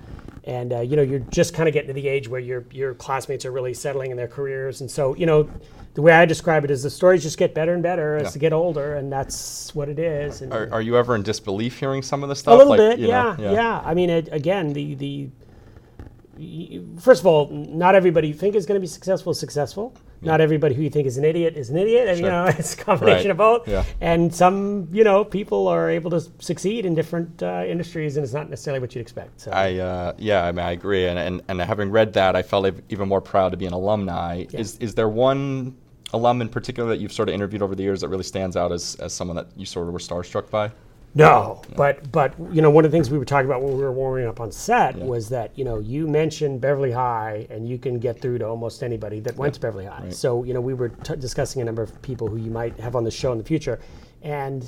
And 0.44 0.72
uh, 0.72 0.80
you 0.80 0.96
know, 0.96 1.02
you're 1.02 1.18
just 1.18 1.52
kind 1.52 1.68
of 1.68 1.74
getting 1.74 1.88
to 1.88 1.92
the 1.94 2.08
age 2.08 2.28
where 2.28 2.40
your 2.40 2.64
your 2.70 2.94
classmates 2.94 3.44
are 3.44 3.52
really 3.52 3.74
settling 3.74 4.10
in 4.10 4.16
their 4.16 4.28
careers, 4.28 4.80
and 4.80 4.90
so 4.90 5.14
you 5.16 5.26
know, 5.26 5.46
the 5.94 6.02
way 6.02 6.12
I 6.12 6.24
describe 6.24 6.64
it 6.64 6.70
is 6.70 6.82
the 6.82 6.90
stories 6.90 7.22
just 7.22 7.36
get 7.38 7.52
better 7.54 7.74
and 7.74 7.82
better 7.82 8.16
as 8.16 8.22
Yeah. 8.24 8.30
they 8.30 8.38
get 8.40 8.52
older, 8.52 8.94
and 8.94 9.12
that's 9.12 9.74
what 9.74 9.88
it 9.88 9.98
is. 9.98 10.40
And, 10.42 10.52
Are, 10.52 10.68
are 10.72 10.82
you 10.82 10.96
ever 10.96 11.14
in 11.16 11.22
disbelief 11.22 11.78
hearing 11.78 12.02
some 12.02 12.22
of 12.22 12.28
the 12.28 12.36
stuff? 12.36 12.54
a 12.54 12.56
little 12.56 12.70
Like, 12.70 12.78
bit, 12.78 12.98
you 13.00 13.08
yeah, 13.08 13.34
know, 13.38 13.52
yeah, 13.52 13.82
I 13.84 13.94
mean, 13.94 14.10
it, 14.10 14.28
again, 14.32 14.72
the 14.72 14.94
the 14.94 15.28
first 16.98 17.20
of 17.20 17.26
all, 17.26 17.48
not 17.50 17.94
everybody 17.94 18.28
you 18.28 18.34
think 18.34 18.54
is 18.54 18.64
going 18.66 18.76
to 18.76 18.80
be 18.80 18.86
successful 18.86 19.32
is 19.32 19.38
successful. 19.38 19.94
Not 20.22 20.42
everybody 20.42 20.74
who 20.74 20.82
you 20.82 20.90
think 20.90 21.06
is 21.06 21.16
an 21.16 21.24
idiot 21.24 21.56
is 21.56 21.70
an 21.70 21.78
idiot, 21.78 22.06
and 22.08 22.18
you 22.18 22.26
know 22.26 22.44
it's 22.58 22.74
a 22.74 22.76
combination 22.76 23.28
Right, 23.28 23.30
of 23.30 23.36
both. 23.38 23.66
yeah. 23.66 23.84
And 24.02 24.34
some, 24.34 24.86
you 24.92 25.02
know, 25.02 25.24
people 25.24 25.66
are 25.66 25.88
able 25.88 26.10
to 26.10 26.20
succeed 26.40 26.84
in 26.84 26.94
different 26.94 27.42
uh, 27.42 27.64
industries, 27.66 28.18
and 28.18 28.24
it's 28.24 28.34
not 28.34 28.50
necessarily 28.50 28.80
what 28.80 28.94
you'd 28.94 29.00
expect. 29.00 29.40
So. 29.40 29.50
I 29.50 29.76
uh, 29.76 30.12
yeah, 30.18 30.44
I 30.44 30.52
mean, 30.52 30.64
I 30.66 30.72
agree, 30.72 31.06
and, 31.06 31.18
and 31.18 31.40
and 31.48 31.58
having 31.62 31.90
read 31.90 32.12
that, 32.14 32.36
I 32.36 32.42
felt 32.42 32.66
even 32.90 33.08
more 33.08 33.22
proud 33.22 33.48
to 33.52 33.56
be 33.56 33.64
an 33.64 33.72
alumni. 33.72 34.44
Is 34.52 34.76
is 34.76 34.94
there 34.94 35.08
one 35.08 35.74
alum 36.12 36.40
in 36.42 36.48
particular 36.48 36.88
that 36.90 36.98
you've 36.98 37.12
sort 37.12 37.28
of 37.28 37.34
interviewed 37.34 37.62
over 37.62 37.74
the 37.74 37.82
years 37.82 38.00
that 38.00 38.08
really 38.08 38.24
stands 38.24 38.56
out 38.56 38.72
as, 38.72 38.94
as 38.96 39.12
someone 39.12 39.36
that 39.36 39.46
you 39.56 39.64
sort 39.66 39.86
of 39.86 39.92
were 39.92 39.98
starstruck 39.98 40.50
by? 40.50 40.70
No, 41.12 41.60
but 41.74 42.12
but 42.12 42.34
you 42.52 42.62
know 42.62 42.70
one 42.70 42.84
of 42.84 42.92
the 42.92 42.96
things 42.96 43.10
we 43.10 43.18
were 43.18 43.24
talking 43.24 43.46
about 43.46 43.62
when 43.62 43.76
we 43.76 43.82
were 43.82 43.90
warming 43.90 44.26
up 44.28 44.38
on 44.38 44.52
set 44.52 44.96
Yeah. 44.96 45.04
was 45.04 45.28
that 45.30 45.50
you 45.58 45.64
know 45.64 45.80
you 45.80 46.06
mentioned 46.06 46.60
Beverly 46.60 46.92
High 46.92 47.48
and 47.50 47.68
you 47.68 47.78
can 47.78 47.98
get 47.98 48.20
through 48.20 48.38
to 48.38 48.46
almost 48.46 48.84
anybody 48.84 49.18
that 49.20 49.36
went 49.36 49.54
to 49.54 49.60
Beverly 49.60 49.86
High. 49.86 50.04
Right. 50.04 50.14
So 50.14 50.44
you 50.44 50.54
know 50.54 50.60
we 50.60 50.72
were 50.74 50.90
t- 50.90 51.16
discussing 51.16 51.62
a 51.62 51.64
number 51.64 51.82
of 51.82 52.00
people 52.02 52.28
who 52.28 52.36
you 52.36 52.52
might 52.52 52.78
have 52.78 52.94
on 52.94 53.02
the 53.02 53.10
show 53.10 53.32
in 53.32 53.38
the 53.38 53.44
future, 53.44 53.80
and 54.22 54.64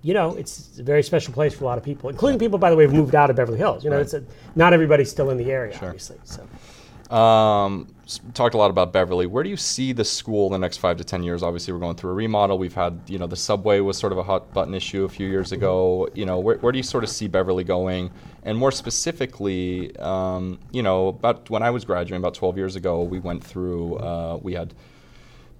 you 0.00 0.14
know 0.14 0.36
it's 0.36 0.78
a 0.78 0.82
very 0.82 1.02
special 1.02 1.34
place 1.34 1.52
for 1.52 1.64
a 1.64 1.66
lot 1.66 1.76
of 1.76 1.84
people, 1.84 2.08
including 2.08 2.38
people 2.38 2.58
by 2.58 2.70
the 2.70 2.76
way 2.76 2.84
who've 2.84 2.94
moved 2.94 3.14
out 3.14 3.28
of 3.28 3.36
Beverly 3.36 3.58
Hills. 3.58 3.84
You 3.84 3.90
know, 3.90 3.96
Right. 3.96 4.02
it's 4.06 4.14
a, 4.14 4.24
not 4.56 4.72
everybody's 4.72 5.10
still 5.10 5.28
in 5.28 5.36
the 5.36 5.52
area, 5.52 5.76
Sure. 5.76 5.88
obviously. 5.88 6.16
So 6.24 7.14
Um, 7.14 7.88
talked 8.34 8.54
a 8.54 8.58
lot 8.58 8.70
about 8.70 8.92
Beverly. 8.92 9.26
Where 9.26 9.42
do 9.42 9.50
you 9.50 9.56
see 9.56 9.92
the 9.92 10.04
school 10.04 10.46
in 10.46 10.52
the 10.52 10.58
next 10.58 10.78
five 10.78 10.96
to 10.96 11.04
ten 11.04 11.22
years? 11.22 11.42
Obviously, 11.42 11.72
we're 11.72 11.78
going 11.78 11.96
through 11.96 12.10
a 12.10 12.14
remodel. 12.14 12.58
We've 12.58 12.74
had, 12.74 13.00
you 13.06 13.18
know, 13.18 13.26
the 13.26 13.36
subway 13.36 13.80
was 13.80 13.98
sort 13.98 14.12
of 14.12 14.18
a 14.18 14.22
hot 14.22 14.52
button 14.54 14.74
issue 14.74 15.04
a 15.04 15.08
few 15.08 15.28
years 15.28 15.52
ago. 15.52 16.08
You 16.14 16.26
know, 16.26 16.38
where, 16.38 16.56
where 16.58 16.72
do 16.72 16.78
you 16.78 16.82
sort 16.82 17.04
of 17.04 17.10
see 17.10 17.28
Beverly 17.28 17.64
going? 17.64 18.10
And 18.42 18.56
more 18.56 18.72
specifically, 18.72 19.94
um, 19.98 20.58
you 20.72 20.82
know, 20.82 21.08
about 21.08 21.50
when 21.50 21.62
I 21.62 21.70
was 21.70 21.84
graduating 21.84 22.22
about 22.22 22.34
12 22.34 22.56
years 22.56 22.76
ago, 22.76 23.02
we 23.02 23.18
went 23.18 23.44
through, 23.44 23.96
uh, 23.96 24.38
we 24.42 24.54
had 24.54 24.74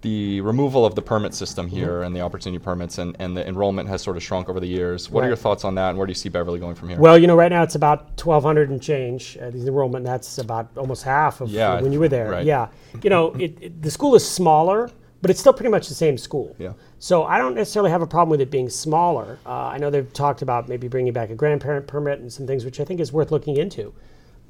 the 0.03 0.41
removal 0.43 0.87
of 0.87 0.95
the 0.95 1.03
permit 1.03 1.35
system 1.35 1.67
here 1.69 2.03
and 2.03 2.15
the 2.15 2.21
opportunity 2.21 2.63
permits, 2.63 2.99
and, 2.99 3.17
and 3.19 3.37
the 3.37 3.47
enrollment 3.47 3.89
has 3.89 4.01
sort 4.01 4.17
of 4.17 4.23
shrunk 4.23 4.49
over 4.49 4.61
the 4.61 4.67
years. 4.69 5.11
What 5.11 5.25
are 5.25 5.27
your 5.27 5.37
thoughts 5.37 5.65
on 5.65 5.75
that, 5.75 5.91
and 5.91 5.99
where 5.99 6.07
do 6.07 6.13
you 6.13 6.15
see 6.15 6.29
Beverly 6.29 6.61
going 6.61 6.77
from 6.77 6.91
here? 6.91 6.99
Well, 6.99 7.19
you 7.19 7.27
know, 7.27 7.35
right 7.35 7.51
now 7.51 7.63
it's 7.65 7.75
about 7.75 8.11
1,200 8.23 8.71
and 8.71 8.81
change. 8.81 9.37
Uh, 9.41 9.51
the 9.51 9.67
enrollment, 9.67 10.05
that's 10.05 10.39
about 10.39 10.71
almost 10.77 11.03
half 11.03 11.41
of 11.41 11.51
Yeah, 11.51 11.81
when 11.81 11.93
you 11.93 11.99
were 11.99 12.09
there. 12.09 12.31
right. 12.31 12.47
Yeah. 12.47 12.69
You 13.03 13.11
know, 13.11 13.33
it, 13.35 13.59
it, 13.61 13.83
the 13.83 13.91
school 13.91 14.15
is 14.15 14.29
smaller, 14.29 14.91
but 15.21 15.31
it's 15.33 15.41
still 15.41 15.53
pretty 15.53 15.71
much 15.71 15.89
the 15.89 15.95
same 15.95 16.17
school. 16.17 16.55
Yeah. 16.59 16.75
So 17.01 17.25
I 17.25 17.39
don't 17.39 17.57
necessarily 17.57 17.91
have 17.91 18.03
a 18.03 18.07
problem 18.07 18.31
with 18.31 18.41
it 18.41 18.53
being 18.53 18.69
smaller. 18.69 19.39
Uh, 19.45 19.67
I 19.67 19.79
know 19.79 19.91
they've 19.91 20.13
talked 20.13 20.43
about 20.43 20.69
maybe 20.69 20.87
bringing 20.87 21.13
back 21.13 21.31
a 21.31 21.35
grandparent 21.35 21.89
permit 21.89 22.21
and 22.21 22.33
some 22.33 22.47
things, 22.47 22.65
which 22.65 22.79
I 22.79 22.85
think 22.85 23.01
is 23.01 23.13
worth 23.13 23.33
looking 23.33 23.57
into. 23.57 23.93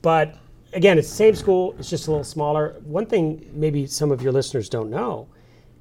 But 0.03 0.37
again, 0.75 0.99
it's 0.99 1.09
the 1.09 1.17
same 1.17 1.35
school, 1.35 1.75
it's 1.79 1.89
just 1.89 2.07
a 2.07 2.11
little 2.11 2.23
smaller. 2.25 2.77
One 2.85 3.07
thing 3.07 3.51
maybe 3.55 3.87
some 3.87 4.13
of 4.13 4.21
your 4.21 4.33
listeners 4.33 4.69
don't 4.69 4.91
know 4.91 5.27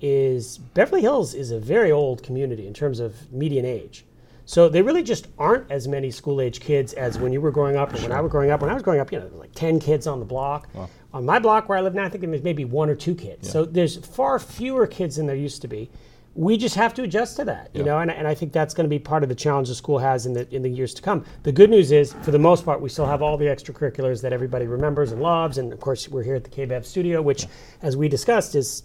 is 0.01 0.57
Beverly 0.57 1.01
Hills 1.01 1.33
is 1.33 1.51
a 1.51 1.59
very 1.59 1.91
old 1.91 2.23
community 2.23 2.67
in 2.67 2.73
terms 2.73 2.99
of 2.99 3.31
median 3.31 3.65
age. 3.65 4.05
So 4.45 4.69
they 4.69 4.81
really 4.81 5.03
just 5.03 5.27
aren't 5.37 5.69
as 5.69 5.87
many 5.89 6.09
school 6.09 6.39
age 6.39 6.61
kids 6.61 6.93
as 6.93 7.19
when 7.19 7.33
you 7.33 7.41
were 7.41 7.51
growing 7.51 7.75
up 7.75 7.93
or 7.93 7.97
when 8.01 8.13
I 8.13 8.21
was 8.21 8.31
growing 8.31 8.49
up. 8.49 8.61
When 8.61 8.69
I 8.69 8.73
was 8.73 8.81
growing 8.83 9.01
up, 9.01 9.11
you 9.11 9.17
know, 9.19 9.25
there 9.25 9.33
were 9.33 9.41
like 9.41 9.53
10 9.55 9.79
kids 9.79 10.07
on 10.07 10.19
the 10.19 10.25
block. 10.25 10.69
On 11.13 11.25
my 11.25 11.37
block 11.37 11.67
where 11.67 11.77
I 11.77 11.81
live 11.81 11.93
now, 11.93 12.05
I 12.05 12.09
think 12.09 12.23
there's 12.23 12.43
maybe 12.43 12.63
one 12.63 12.89
or 12.89 12.95
two 12.95 13.13
kids. 13.13 13.49
So 13.51 13.65
there's 13.65 13.97
far 13.97 14.39
fewer 14.39 14.87
kids 14.87 15.17
than 15.17 15.25
there 15.25 15.35
used 15.35 15.61
to 15.63 15.67
be. 15.67 15.89
We 16.33 16.55
just 16.55 16.75
have 16.75 16.93
to 16.93 17.01
adjust 17.03 17.35
to 17.37 17.45
that, 17.45 17.71
you 17.73 17.79
Yeah. 17.79 17.85
know, 17.87 17.99
and, 17.99 18.11
and 18.11 18.27
I 18.27 18.35
think 18.35 18.53
that's 18.53 18.73
going 18.75 18.85
to 18.85 18.89
be 18.89 18.99
part 18.99 19.23
of 19.23 19.27
the 19.29 19.33
challenge 19.35 19.69
the 19.69 19.75
school 19.75 19.97
has 19.97 20.27
in 20.27 20.33
the 20.33 20.47
in 20.55 20.61
the 20.61 20.69
years 20.69 20.93
to 20.93 21.01
come. 21.01 21.25
The 21.41 21.51
good 21.51 21.69
news 21.71 21.91
is, 21.91 22.13
for 22.21 22.29
the 22.29 22.37
most 22.37 22.63
part, 22.63 22.79
we 22.79 22.89
still 22.89 23.07
have 23.07 23.23
all 23.23 23.37
the 23.37 23.45
extracurriculars 23.47 24.21
that 24.21 24.31
everybody 24.31 24.67
remembers 24.67 25.11
and 25.11 25.19
loves, 25.21 25.57
and 25.57 25.73
of 25.73 25.79
course, 25.79 26.07
we're 26.07 26.21
here 26.21 26.35
at 26.35 26.43
the 26.43 26.51
KBEV 26.51 26.85
studio, 26.85 27.23
which, 27.23 27.47
as 27.81 27.97
we 27.97 28.07
discussed, 28.07 28.53
is 28.53 28.83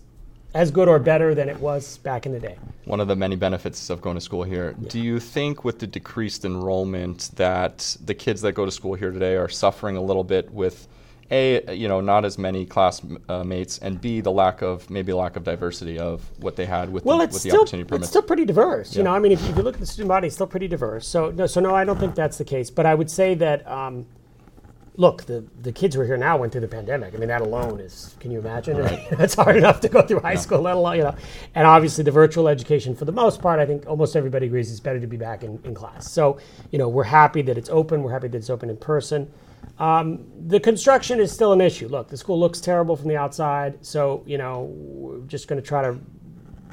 as 0.55 0.71
good 0.71 0.89
or 0.89 0.99
better 0.99 1.35
than 1.35 1.49
it 1.49 1.59
was 1.61 1.99
back 1.99 2.27
in 2.27 2.33
the 2.33 2.41
day. 2.41 2.57
One 2.85 3.01
of 3.01 3.09
the 3.09 3.17
many 3.17 3.37
benefits 3.37 3.91
of 3.91 4.01
going 4.01 4.17
to 4.17 4.21
school 4.21 4.43
here. 4.43 4.75
Do 4.89 5.01
you 5.01 5.19
think 5.19 5.65
with 5.65 5.79
the 5.79 5.87
decreased 5.87 6.45
enrollment 6.45 7.31
that 7.37 7.97
the 8.05 8.15
kids 8.15 8.43
that 8.43 8.53
go 8.53 8.65
to 8.65 8.71
school 8.71 8.95
here 8.95 9.11
today 9.11 9.37
are 9.37 9.49
suffering 9.49 9.97
a 9.97 10.03
little 10.03 10.25
bit 10.25 10.53
with 10.53 10.89
a 11.31 11.75
you 11.75 11.89
know 11.89 12.01
not 12.01 12.25
as 12.27 12.37
many 12.37 12.67
classmates 12.67 13.79
and 13.79 14.01
b 14.01 14.21
the 14.21 14.31
lack 14.31 14.61
of 14.61 14.91
maybe 14.91 15.15
lack 15.15 15.35
of 15.37 15.45
diversity 15.45 15.99
of 15.99 16.21
what 16.41 16.57
they 16.57 16.67
had 16.67 16.93
with 16.93 17.05
Well, 17.07 17.19
the, 17.19 17.25
it's 17.25 17.33
with 17.33 17.43
the 17.45 17.49
still 17.49 17.63
opportunity 17.63 17.97
it's 17.97 18.09
still 18.09 18.23
pretty 18.23 18.45
diverse. 18.45 18.95
You 18.95 19.03
know, 19.03 19.15
I 19.15 19.19
mean, 19.19 19.33
if, 19.33 19.49
if 19.49 19.57
you 19.57 19.63
look 19.63 19.75
at 19.75 19.81
the 19.81 19.87
student 19.87 20.09
body, 20.09 20.27
it's 20.27 20.37
still 20.37 20.47
pretty 20.47 20.69
diverse. 20.69 21.07
So 21.07 21.31
no, 21.31 21.47
so 21.47 21.61
no, 21.61 21.75
I 21.75 21.85
don't 21.85 21.99
think 21.99 22.15
that's 22.15 22.39
the 22.39 22.45
case. 22.45 22.71
But 22.71 22.87
I 22.87 22.95
would 22.95 23.11
say 23.11 23.35
that. 23.35 23.67
Um, 23.67 24.07
Look, 24.97 25.25
the, 25.25 25.43
the 25.63 25.73
kids 25.73 25.95
who 25.95 26.03
are 26.03 26.05
here 26.05 26.19
now 26.19 26.37
went 26.37 26.53
through 26.53 26.61
the 26.61 26.69
pandemic. 26.69 27.15
I 27.15 27.17
mean, 27.17 27.29
that 27.29 27.41
alone 27.41 27.81
is, 27.81 28.15
can 28.21 28.31
you 28.31 28.39
imagine? 28.39 28.77
That's 29.13 29.35
hard 29.35 29.57
enough 29.57 29.81
to 29.81 29.89
go 29.89 30.03
through 30.03 30.21
high 30.21 30.35
school, 30.35 30.61
let 30.61 30.77
alone, 30.77 30.97
you 30.97 31.03
know. 31.05 31.15
And 31.55 31.67
obviously, 31.67 32.05
the 32.05 32.11
virtual 32.11 32.47
education, 32.47 32.95
for 32.95 33.07
the 33.07 33.13
most 33.13 33.41
part, 33.41 33.59
I 33.59 33.65
think 33.65 33.87
almost 33.87 34.17
everybody 34.17 34.47
agrees 34.47 34.71
it's 34.71 34.81
better 34.81 35.01
to 35.01 35.07
be 35.07 35.17
back 35.17 35.45
in, 35.45 35.59
in 35.65 35.75
class. 35.75 36.11
So, 36.11 36.39
you 36.71 36.79
know, 36.79 36.89
we're 36.89 37.05
happy 37.05 37.41
that 37.43 37.57
it's 37.57 37.71
open. 37.71 38.03
We're 38.03 38.13
happy 38.13 38.29
that 38.29 38.37
it's 38.37 38.51
open 38.51 38.69
in 38.69 38.77
person. 38.77 39.33
Um, 39.79 40.27
the 40.47 40.61
construction 40.61 41.21
is 41.21 41.33
still 41.33 41.53
an 41.53 41.63
issue. 41.63 41.89
Look, 41.89 42.09
the 42.09 42.17
school 42.17 42.39
looks 42.39 42.61
terrible 42.61 42.95
from 42.95 43.09
the 43.09 43.17
outside. 43.17 43.79
So, 43.85 44.23
you 44.27 44.37
know, 44.37 44.71
we're 44.75 45.21
just 45.21 45.49
going 45.49 45.61
to 45.61 45.67
try 45.67 45.83
to 45.83 45.99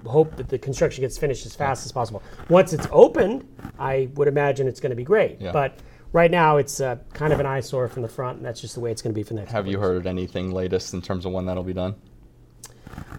hope 0.05 0.35
that 0.35 0.49
the 0.49 0.57
construction 0.57 1.01
gets 1.01 1.17
finished 1.17 1.45
as 1.45 1.55
fast 1.55 1.85
as 1.85 1.91
possible. 1.91 2.21
Once 2.49 2.73
it's 2.73 2.87
opened, 2.91 3.47
I 3.77 4.09
would 4.15 4.27
imagine 4.27 4.67
it's 4.67 4.79
going 4.79 4.91
to 4.91 4.95
be 4.95 5.03
great. 5.03 5.39
Yeah. 5.39 5.51
But 5.51 5.79
right 6.13 6.31
now, 6.31 6.57
it's 6.57 6.79
uh, 6.79 6.97
kind 7.13 7.33
of 7.33 7.39
an 7.39 7.45
eyesore 7.45 7.87
from 7.87 8.01
the 8.03 8.09
front, 8.09 8.37
and 8.37 8.45
that's 8.45 8.61
just 8.61 8.73
the 8.75 8.79
way 8.79 8.91
it's 8.91 9.01
going 9.01 9.13
to 9.13 9.15
be 9.15 9.23
for 9.23 9.33
the 9.33 9.39
next. 9.41 9.51
Have 9.51 9.67
you 9.67 9.79
heard 9.79 10.07
anything 10.07 10.51
latest 10.51 10.93
in 10.93 11.01
terms 11.01 11.25
of 11.25 11.31
when 11.31 11.45
that'll 11.45 11.63
be 11.63 11.73
done? 11.73 11.95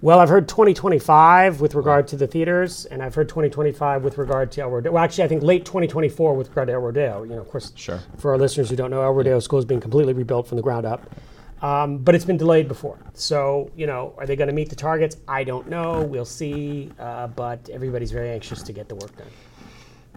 Well, 0.03 0.19
I've 0.19 0.29
heard 0.29 0.49
2025 0.49 1.61
with 1.61 1.75
regard 1.75 2.09
to 2.09 2.17
the 2.17 2.27
theaters, 2.27 2.87
and 2.87 3.03
I've 3.03 3.15
heard 3.15 3.29
2025 3.29 4.03
with 4.03 4.19
regard 4.19 4.51
to 4.53 4.63
El 4.63 4.71
Rodeo. 4.71 4.93
Well, 4.93 5.03
actually, 5.05 5.25
I 5.25 5.29
think 5.29 5.43
late 5.43 5.65
2024 5.65 6.35
with 6.35 6.49
regard 6.49 6.69
to 6.69 6.75
El 6.75 6.81
Rodeo. 6.81 7.23
You 7.23 7.35
know, 7.37 7.41
of 7.41 7.49
course, 7.49 7.73
Sure. 7.77 8.01
for 8.19 8.31
our 8.33 8.39
listeners 8.39 8.71
who 8.71 8.77
don't 8.77 8.91
know, 8.91 9.03
El 9.03 9.13
Rodeo 9.13 9.39
School 9.41 9.59
is 9.59 9.65
being 9.65 9.81
completely 9.81 10.13
rebuilt 10.13 10.47
from 10.49 10.57
the 10.57 10.63
ground 10.63 10.87
up. 10.87 11.15
Um, 11.63 11.99
but 11.99 12.15
it's 12.15 12.25
been 12.25 12.39
delayed 12.39 12.69
before. 12.69 12.99
So, 13.13 13.71
you 13.77 13.87
know, 13.87 14.15
are 14.17 14.25
they 14.25 14.35
going 14.35 14.49
to 14.49 14.55
meet 14.55 14.71
the 14.71 14.77
targets? 14.77 15.19
I 15.29 15.45
don't 15.45 15.69
know. 15.69 16.03
We'll 16.03 16.25
see. 16.25 16.91
Uh, 16.99 17.27
but 17.27 17.69
everybody's 17.71 18.11
very 18.13 18.31
anxious 18.31 18.63
to 18.63 18.73
get 18.73 18.89
the 18.89 18.95
work 18.95 19.15
done. 19.19 19.27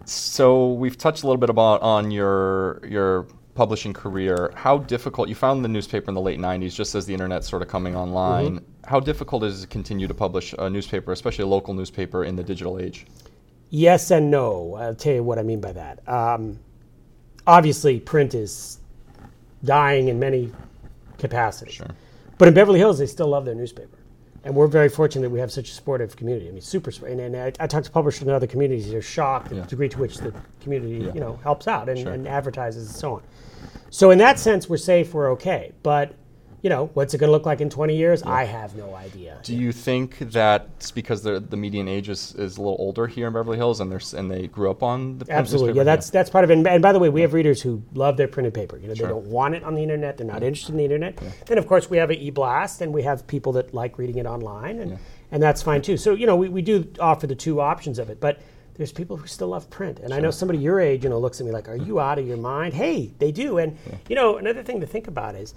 So 0.05 0.73
we've 0.73 0.97
touched 0.97 1.23
a 1.23 1.27
little 1.27 1.39
bit 1.39 1.49
about 1.49 1.81
on 1.81 2.11
your 2.11 2.81
your 2.87 3.27
publishing 3.55 3.93
career. 3.93 4.51
How 4.55 4.79
difficult 4.79 5.29
you 5.29 5.35
found 5.35 5.63
the 5.63 5.69
newspaper 5.69 6.09
in 6.09 6.15
the 6.15 6.21
late 6.21 6.39
'90s, 6.39 6.73
just 6.73 6.95
as 6.95 7.05
the 7.05 7.13
internet's 7.13 7.47
sort 7.47 7.61
of 7.61 7.67
coming 7.67 7.95
online. 7.95 8.57
Mm-hmm. 8.57 8.65
How 8.85 8.99
difficult 8.99 9.43
is 9.43 9.59
it 9.59 9.61
to 9.61 9.67
continue 9.67 10.07
to 10.07 10.13
publish 10.13 10.53
a 10.59 10.69
newspaper, 10.69 11.11
especially 11.11 11.43
a 11.43 11.47
local 11.47 11.73
newspaper, 11.73 12.25
in 12.25 12.35
the 12.35 12.43
digital 12.43 12.79
age? 12.79 13.05
Yes 13.69 14.11
and 14.11 14.29
no. 14.29 14.75
I'll 14.75 14.93
tell 14.95 15.13
you 15.13 15.23
what 15.23 15.39
I 15.39 15.43
mean 15.43 15.61
by 15.61 15.71
that. 15.71 16.07
Um, 16.07 16.59
obviously, 17.47 17.99
print 17.99 18.35
is 18.35 18.79
dying 19.63 20.09
in 20.09 20.19
many 20.19 20.51
capacities. 21.17 21.75
Sure. 21.75 21.87
But 22.37 22.49
in 22.49 22.53
Beverly 22.53 22.79
Hills, 22.79 22.99
they 22.99 23.05
still 23.07 23.27
love 23.27 23.45
their 23.45 23.55
newspaper. 23.55 23.97
And 24.45 24.53
we're 24.55 24.67
very 24.67 24.89
fortunate 24.89 25.21
that 25.21 25.29
we 25.29 25.39
have 25.39 25.51
such 25.51 25.69
a 25.69 25.73
supportive 25.73 26.15
community. 26.17 26.49
I 26.49 26.51
mean, 26.51 26.61
super. 26.61 26.91
And, 27.05 27.19
and 27.21 27.35
I, 27.35 27.53
I 27.61 27.67
talk 27.67 27.83
to 27.85 27.91
publishers 27.91 28.23
in 28.23 28.29
other 28.29 28.47
communities; 28.47 28.91
they're 28.91 29.01
shocked 29.01 29.47
at 29.51 29.55
Yeah. 29.57 29.61
the 29.63 29.69
degree 29.69 29.89
to 29.89 29.99
which 29.99 30.17
the 30.17 30.33
community, 30.61 31.05
Yeah. 31.05 31.13
you 31.13 31.21
know, 31.21 31.39
helps 31.43 31.67
out 31.67 31.87
and, 31.87 31.97
Sure. 31.99 32.11
and 32.11 32.27
advertises 32.27 32.87
and 32.87 32.95
so 32.95 33.13
on. 33.15 33.21
So 33.89 34.11
in 34.11 34.17
that 34.17 34.39
sense, 34.39 34.67
we're 34.69 34.77
safe. 34.77 35.13
We're 35.13 35.31
okay. 35.33 35.71
But 35.81 36.13
you 36.63 36.69
know, 36.69 36.89
what's 36.93 37.13
it 37.13 37.17
going 37.17 37.27
to 37.27 37.31
look 37.31 37.45
like 37.45 37.59
in 37.59 37.69
20 37.69 37.93
years? 37.93 38.23
I 38.23 38.45
have 38.45 38.73
no 38.77 38.95
idea. 38.95 39.37
Do 39.43 39.53
you 39.53 39.73
think 39.73 40.17
that 40.31 40.69
it's 40.77 40.91
because 40.91 41.21
the 41.21 41.41
the 41.41 41.57
median 41.57 41.89
age 41.89 42.07
is, 42.07 42.33
is 42.35 42.55
a 42.55 42.61
little 42.61 42.77
older 42.79 43.05
here 43.05 43.27
in 43.27 43.33
Beverly 43.33 43.57
Hills, 43.57 43.81
and 43.81 43.91
they're 43.91 43.99
and 44.17 44.31
they 44.31 44.47
grew 44.47 44.71
up 44.71 44.81
on 44.81 45.17
the 45.17 45.25
Absolutely, 45.29 45.73
yeah. 45.75 45.83
That's 45.83 46.09
that's 46.09 46.29
part 46.29 46.45
of 46.45 46.51
it. 46.51 46.65
And, 46.65 46.81
by 46.81 46.93
the 46.93 46.99
way, 46.99 47.09
we 47.09 47.19
have 47.19 47.33
readers 47.33 47.61
who 47.61 47.83
love 47.93 48.15
their 48.15 48.29
printed 48.29 48.53
paper. 48.53 48.77
You 48.77 48.87
know, 48.87 48.93
Sure. 48.93 49.07
they 49.07 49.13
don't 49.13 49.27
want 49.27 49.55
it 49.55 49.63
on 49.65 49.75
the 49.75 49.83
internet. 49.83 50.17
They're 50.17 50.25
not 50.25 50.41
interested 50.41 50.71
in 50.71 50.77
the 50.77 50.85
internet. 50.85 51.19
Then, 51.47 51.57
of 51.57 51.67
course, 51.67 51.89
we 51.89 51.97
have 51.97 52.09
an 52.09 52.17
e-blast, 52.17 52.79
and 52.79 52.93
we 52.93 53.03
have 53.03 53.27
people 53.27 53.51
that 53.53 53.73
like 53.73 53.97
reading 53.97 54.17
it 54.17 54.25
online, 54.25 54.79
and 54.79 54.97
and 55.31 55.43
that's 55.43 55.61
fine 55.61 55.81
too. 55.81 55.97
So 55.97 56.13
you 56.15 56.25
know, 56.25 56.37
we, 56.37 56.47
we 56.47 56.61
do 56.61 56.87
offer 56.97 57.27
the 57.27 57.35
two 57.35 57.59
options 57.59 57.99
of 57.99 58.09
it, 58.09 58.19
but. 58.21 58.39
There's 58.75 58.91
people 58.91 59.17
who 59.17 59.27
still 59.27 59.49
love 59.49 59.69
print, 59.69 59.99
and 59.99 60.11
I 60.15 60.19
know 60.19 60.31
somebody 60.31 60.57
your 60.57 60.79
age, 60.79 61.03
you 61.03 61.09
know, 61.11 61.19
looks 61.19 61.39
at 61.39 61.45
me 61.45 61.51
like, 61.51 61.69
"Are 61.69 61.75
you 61.75 61.99
out 61.99 62.17
of 62.17 62.27
your 62.27 62.37
mind?" 62.37 62.73
Hey, 62.73 63.11
they 63.19 63.31
do, 63.31 63.59
and 63.59 63.77
you 64.09 64.15
know, 64.15 64.37
another 64.37 64.63
thing 64.63 64.81
to 64.81 64.87
think 64.87 65.07
about 65.07 65.35
is, 65.35 65.53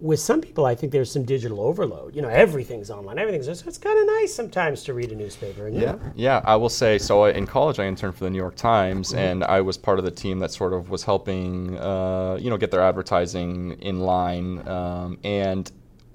with 0.00 0.20
some 0.20 0.40
people, 0.40 0.64
I 0.64 0.74
think 0.74 0.92
there's 0.92 1.10
some 1.10 1.24
digital 1.24 1.60
overload. 1.60 2.14
You 2.14 2.22
know, 2.22 2.28
everything's 2.28 2.90
online, 2.90 3.18
everything's 3.18 3.46
so 3.46 3.66
it's 3.68 3.78
kind 3.78 3.98
of 3.98 4.06
nice 4.06 4.32
sometimes 4.34 4.84
to 4.84 4.94
read 4.94 5.10
a 5.10 5.16
newspaper. 5.16 5.66
And, 5.66 5.74
you 5.76 5.82
Yeah, 5.82 5.92
know, 5.92 6.00
yeah. 6.14 6.40
I 6.44 6.56
will 6.56 6.68
say 6.68 6.98
so. 6.98 7.24
In 7.24 7.46
college, 7.46 7.78
I 7.80 7.86
interned 7.86 8.14
for 8.14 8.24
the 8.24 8.30
New 8.30 8.38
York 8.38 8.54
Times, 8.56 9.08
Mm-hmm. 9.10 9.18
and 9.18 9.44
I 9.44 9.60
was 9.60 9.76
part 9.76 9.98
of 9.98 10.04
the 10.04 10.10
team 10.10 10.38
that 10.38 10.52
sort 10.52 10.72
of 10.72 10.90
was 10.90 11.02
helping, 11.02 11.76
uh, 11.78 12.38
you 12.40 12.48
know, 12.50 12.56
get 12.56 12.70
their 12.70 12.82
advertising 12.82 13.72
in 13.80 14.00
line. 14.00 14.66
Um, 14.68 15.18
and 15.24 15.70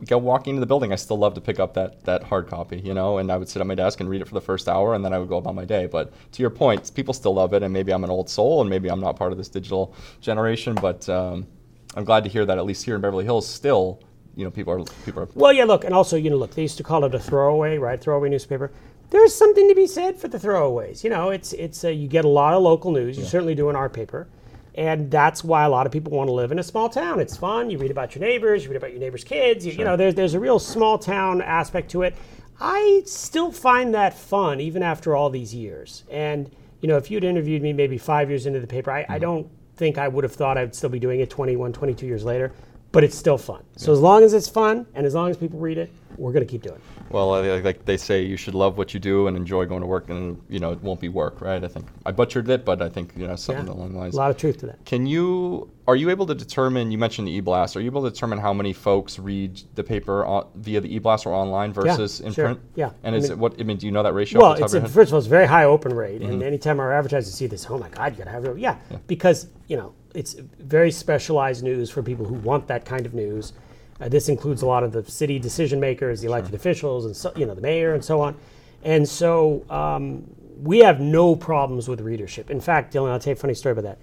go 0.07 0.17
walking 0.17 0.51
into 0.51 0.59
the 0.59 0.65
building, 0.65 0.91
I 0.91 0.95
still 0.97 1.17
love 1.17 1.33
to 1.35 1.41
pick 1.41 1.59
up 1.59 1.73
that 1.75 2.03
that 2.03 2.23
hard 2.23 2.47
copy, 2.47 2.77
you 2.79 2.93
know, 2.93 3.19
and 3.19 3.31
I 3.31 3.37
would 3.37 3.47
sit 3.47 3.59
at 3.61 3.67
my 3.67 3.75
desk 3.75 3.99
and 4.01 4.09
read 4.09 4.21
it 4.21 4.27
for 4.27 4.33
the 4.33 4.41
first 4.41 4.67
hour, 4.67 4.95
and 4.95 5.03
then 5.03 5.13
I 5.13 5.17
would 5.19 5.29
go 5.29 5.37
about 5.37 5.55
my 5.55 5.65
day. 5.65 5.85
But 5.87 6.13
to 6.33 6.41
your 6.43 6.49
point, 6.49 6.93
people 6.93 7.13
still 7.13 7.33
love 7.33 7.53
it, 7.53 7.63
and 7.63 7.73
maybe 7.73 7.93
I'm 7.93 8.03
an 8.03 8.09
old 8.09 8.29
soul, 8.29 8.61
and 8.61 8.69
maybe 8.69 8.89
I'm 8.89 8.99
not 8.99 9.15
part 9.15 9.31
of 9.31 9.37
this 9.37 9.49
digital 9.49 9.93
generation, 10.19 10.75
but 10.75 11.07
um, 11.09 11.47
I'm 11.95 12.03
glad 12.03 12.23
to 12.23 12.29
hear 12.29 12.45
that 12.45 12.57
at 12.57 12.65
least 12.65 12.85
here 12.85 12.95
in 12.95 13.01
Beverly 13.01 13.23
Hills, 13.25 13.47
still, 13.47 14.01
you 14.35 14.43
know, 14.43 14.51
people 14.51 14.73
are 14.73 14.83
people 15.05 15.23
are. 15.23 15.29
Well, 15.35 15.53
yeah, 15.53 15.65
look, 15.65 15.83
and 15.83 15.93
also, 15.93 16.17
you 16.17 16.29
know, 16.29 16.37
look, 16.37 16.55
they 16.55 16.63
used 16.63 16.77
to 16.77 16.83
call 16.83 17.03
it 17.05 17.13
a 17.13 17.19
throwaway, 17.19 17.77
right? 17.77 17.99
Throwaway 18.01 18.29
newspaper. 18.29 18.71
There's 19.09 19.35
something 19.35 19.69
to 19.69 19.75
be 19.75 19.85
said 19.85 20.17
for 20.17 20.27
the 20.27 20.39
throwaways. 20.39 21.03
You 21.03 21.11
know, 21.11 21.29
it's 21.29 21.53
it's 21.53 21.83
uh, 21.83 21.89
you 21.89 22.07
get 22.07 22.25
a 22.25 22.29
lot 22.29 22.55
of 22.55 22.63
local 22.63 22.91
news. 22.91 23.17
You 23.17 23.25
certainly 23.25 23.53
do 23.53 23.69
in 23.69 23.75
our 23.75 23.89
paper, 23.89 24.27
and 24.73 25.11
that's 25.11 25.43
why 25.43 25.65
a 25.65 25.69
lot 25.69 25.85
of 25.85 25.91
people 25.91 26.13
want 26.13 26.29
to 26.29 26.33
live 26.33 26.51
in 26.51 26.57
a 26.57 26.63
small 26.63 26.89
town. 26.89 27.19
It's 27.19 27.37
fun. 27.37 27.69
You 27.69 27.77
read 27.77 27.91
about 27.91 28.15
your 28.15 28.23
neighbors. 28.23 28.63
You 28.63 28.71
read 28.71 28.77
about 28.77 28.91
your 28.91 28.99
neighbors' 28.99 29.23
kids. 29.23 29.65
You, 29.65 29.73
you 29.73 29.85
know, 29.85 29.95
there's 29.95 30.15
there's 30.15 30.33
a 30.33 30.39
real 30.39 30.57
small 30.57 30.97
town 30.97 31.43
aspect 31.43 31.91
to 31.91 32.01
it. 32.01 32.15
I 32.59 33.03
still 33.05 33.51
find 33.51 33.93
that 33.93 34.17
fun 34.17 34.59
even 34.59 34.81
after 34.81 35.15
all 35.15 35.29
these 35.29 35.53
years. 35.53 36.05
And 36.09 36.49
you 36.81 36.87
know, 36.87 36.97
if 36.97 37.11
you'd 37.11 37.23
interviewed 37.23 37.61
me 37.61 37.71
maybe 37.71 37.99
five 37.99 38.29
years 38.29 38.47
into 38.47 38.59
the 38.59 38.67
paper, 38.67 38.89
I, 38.89 39.05
I 39.07 39.19
don't 39.19 39.47
think 39.75 39.97
I 39.97 40.07
would 40.07 40.23
have 40.23 40.33
thought 40.33 40.57
I'd 40.57 40.75
still 40.75 40.89
be 40.89 40.99
doing 40.99 41.19
it 41.19 41.29
21, 41.29 41.73
22 41.73 42.05
years 42.05 42.23
later. 42.23 42.51
But 42.93 43.03
it's 43.03 43.17
still 43.17 43.39
fun. 43.39 43.63
So 43.75 43.91
as 43.91 43.99
long 43.99 44.23
as 44.23 44.33
it's 44.33 44.47
fun 44.47 44.85
and 44.93 45.05
as 45.05 45.13
long 45.15 45.29
as 45.29 45.35
people 45.35 45.59
read 45.59 45.77
it, 45.79 45.91
we're 46.15 46.31
going 46.31 46.45
to 46.45 46.49
keep 46.49 46.61
doing 46.61 46.75
it. 46.75 46.81
Well, 47.09 47.33
uh, 47.33 47.59
like 47.61 47.85
they 47.85 47.97
say, 47.97 48.23
you 48.23 48.37
should 48.37 48.53
love 48.55 48.77
what 48.77 48.93
you 48.93 48.99
do 48.99 49.27
and 49.27 49.35
enjoy 49.35 49.65
going 49.65 49.81
to 49.81 49.87
work, 49.87 50.09
and 50.09 50.39
you 50.49 50.59
know 50.59 50.71
it 50.71 50.81
won't 50.81 50.99
be 50.99 51.09
work, 51.09 51.41
right? 51.41 51.63
I 51.63 51.67
think 51.67 51.87
I 52.05 52.11
butchered 52.11 52.49
it, 52.49 52.65
but 52.65 52.81
I 52.81 52.89
think 52.89 53.13
you 53.15 53.27
know 53.27 53.35
something 53.35 53.67
Yeah. 53.67 53.73
along 53.73 53.93
the 53.93 53.99
lines. 53.99 54.13
A 54.15 54.17
lot 54.17 54.31
of 54.31 54.37
truth 54.37 54.57
to 54.59 54.67
that. 54.67 54.83
Can 54.85 55.05
you 55.05 55.69
are 55.87 55.95
you 55.95 56.09
able 56.09 56.25
to 56.27 56.35
determine? 56.35 56.91
You 56.91 56.97
mentioned 56.97 57.27
the 57.27 57.31
e-blast. 57.31 57.75
Are 57.75 57.81
you 57.81 57.87
able 57.87 58.03
to 58.03 58.09
determine 58.09 58.39
how 58.39 58.53
many 58.53 58.73
folks 58.73 59.19
read 59.19 59.61
the 59.75 59.83
paper 59.83 60.25
on, 60.25 60.47
via 60.55 60.81
the 60.81 60.95
e-blast 60.95 61.25
or 61.27 61.33
online 61.33 61.71
versus 61.73 62.19
in 62.21 62.33
sure. 62.33 62.45
print? 62.45 62.59
Yeah. 62.75 62.91
And 63.03 63.13
I 63.13 63.17
is 63.19 63.23
mean- 63.25 63.31
it 63.33 63.37
what? 63.37 63.59
I 63.59 63.63
mean, 63.63 63.77
do 63.77 63.85
you 63.85 63.91
know 63.91 64.01
that 64.03 64.13
ratio? 64.13 64.39
Well, 64.41 64.51
off 64.51 64.57
the 64.57 64.61
top 64.61 64.65
it's 64.65 64.73
a, 64.73 64.77
your 64.77 64.81
head? 64.81 64.89
Mm-hmm. 64.89 64.99
first 64.99 65.09
of 65.09 65.13
all, 65.13 65.17
it's 65.19 65.27
a 65.27 65.29
very 65.29 65.45
high 65.47 65.65
open 65.65 65.93
rate, 65.95 66.21
and 66.21 66.41
anytime 66.41 66.79
our 66.79 66.93
advertisers 66.93 67.33
see 67.33 67.47
this, 67.47 67.67
oh 67.69 67.77
my 67.77 67.89
God, 67.89 68.13
you 68.13 68.17
got 68.19 68.25
to 68.25 68.31
have 68.31 68.45
it. 68.45 68.57
Yeah, 68.57 68.77
because 69.07 69.47
you 69.67 69.77
know 69.77 69.93
it's 70.13 70.33
very 70.59 70.91
specialized 70.91 71.63
news 71.63 71.89
for 71.89 72.03
people 72.03 72.25
who 72.25 72.35
want 72.35 72.67
that 72.67 72.85
kind 72.85 73.05
of 73.05 73.13
news. 73.13 73.53
Uh, 73.99 74.09
this 74.09 74.29
includes 74.29 74.61
a 74.61 74.65
lot 74.65 74.83
of 74.83 74.91
the 74.91 75.03
city 75.09 75.39
decision 75.39 75.79
makers, 75.79 76.21
the 76.21 76.27
elected 76.27 76.53
officials, 76.53 77.05
and 77.05 77.15
so, 77.15 77.31
you 77.35 77.45
know 77.45 77.55
the 77.55 77.61
mayor 77.61 77.93
and 77.93 78.03
so 78.03 78.21
on. 78.21 78.35
And 78.83 79.07
so 79.07 79.65
um, 79.69 80.23
we 80.61 80.79
have 80.79 80.99
no 80.99 81.35
problems 81.35 81.87
with 81.87 82.01
readership. 82.01 82.49
In 82.49 82.59
fact, 82.59 82.93
Dylan, 82.93 83.11
I'll 83.11 83.19
tell 83.19 83.31
you 83.31 83.35
a 83.37 83.39
funny 83.39 83.53
story 83.53 83.73
about 83.73 83.83
that. 83.85 83.99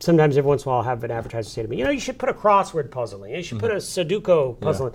Sometimes 0.00 0.36
every 0.36 0.48
once 0.48 0.64
in 0.64 0.68
a 0.68 0.70
while, 0.70 0.78
I'll 0.78 0.84
have 0.84 1.02
an 1.04 1.10
advertiser 1.10 1.50
say 1.50 1.62
to 1.62 1.68
me, 1.68 1.78
"You 1.78 1.84
know, 1.84 1.90
you 1.90 2.00
should 2.00 2.18
put 2.18 2.28
a 2.28 2.34
crossword 2.34 2.90
puzzle 2.90 3.24
in. 3.24 3.34
You 3.34 3.42
should 3.42 3.58
put 3.58 3.70
a 3.72 3.76
Sudoku 3.76 4.58
puzzle 4.60 4.88
in." 4.88 4.94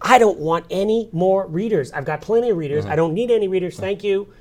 I 0.00 0.18
don't 0.18 0.38
want 0.38 0.64
any 0.70 1.08
more 1.12 1.46
readers. 1.46 1.92
I've 1.92 2.04
got 2.04 2.20
plenty 2.22 2.50
of 2.50 2.56
readers. 2.56 2.84
I 2.86 2.96
don't 2.96 3.14
need 3.14 3.30
any 3.30 3.46
readers. 3.46 3.78
Thank 3.78 4.02
you. 4.02 4.32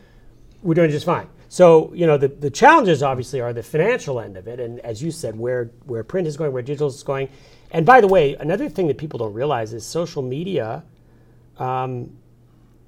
We're 0.63 0.73
doing 0.73 0.89
just 0.91 1.05
fine. 1.05 1.27
So, 1.51 1.91
you 1.93 2.07
know, 2.07 2.17
the, 2.17 2.29
the 2.29 2.49
challenges 2.49 3.03
obviously 3.03 3.41
are 3.41 3.51
the 3.51 3.61
financial 3.61 4.21
end 4.21 4.37
of 4.37 4.47
it. 4.47 4.61
And 4.61 4.79
as 4.79 5.03
you 5.03 5.11
said, 5.11 5.37
where, 5.37 5.65
where 5.83 6.01
print 6.01 6.25
is 6.25 6.37
going, 6.37 6.53
where 6.53 6.61
digital 6.61 6.87
is 6.87 7.03
going. 7.03 7.27
And 7.71 7.85
by 7.85 7.99
the 7.99 8.07
way, 8.07 8.35
another 8.35 8.69
thing 8.69 8.87
that 8.87 8.97
people 8.97 9.19
don't 9.19 9.33
realize 9.33 9.73
is 9.73 9.85
social 9.85 10.21
media, 10.21 10.85
um, 11.57 12.15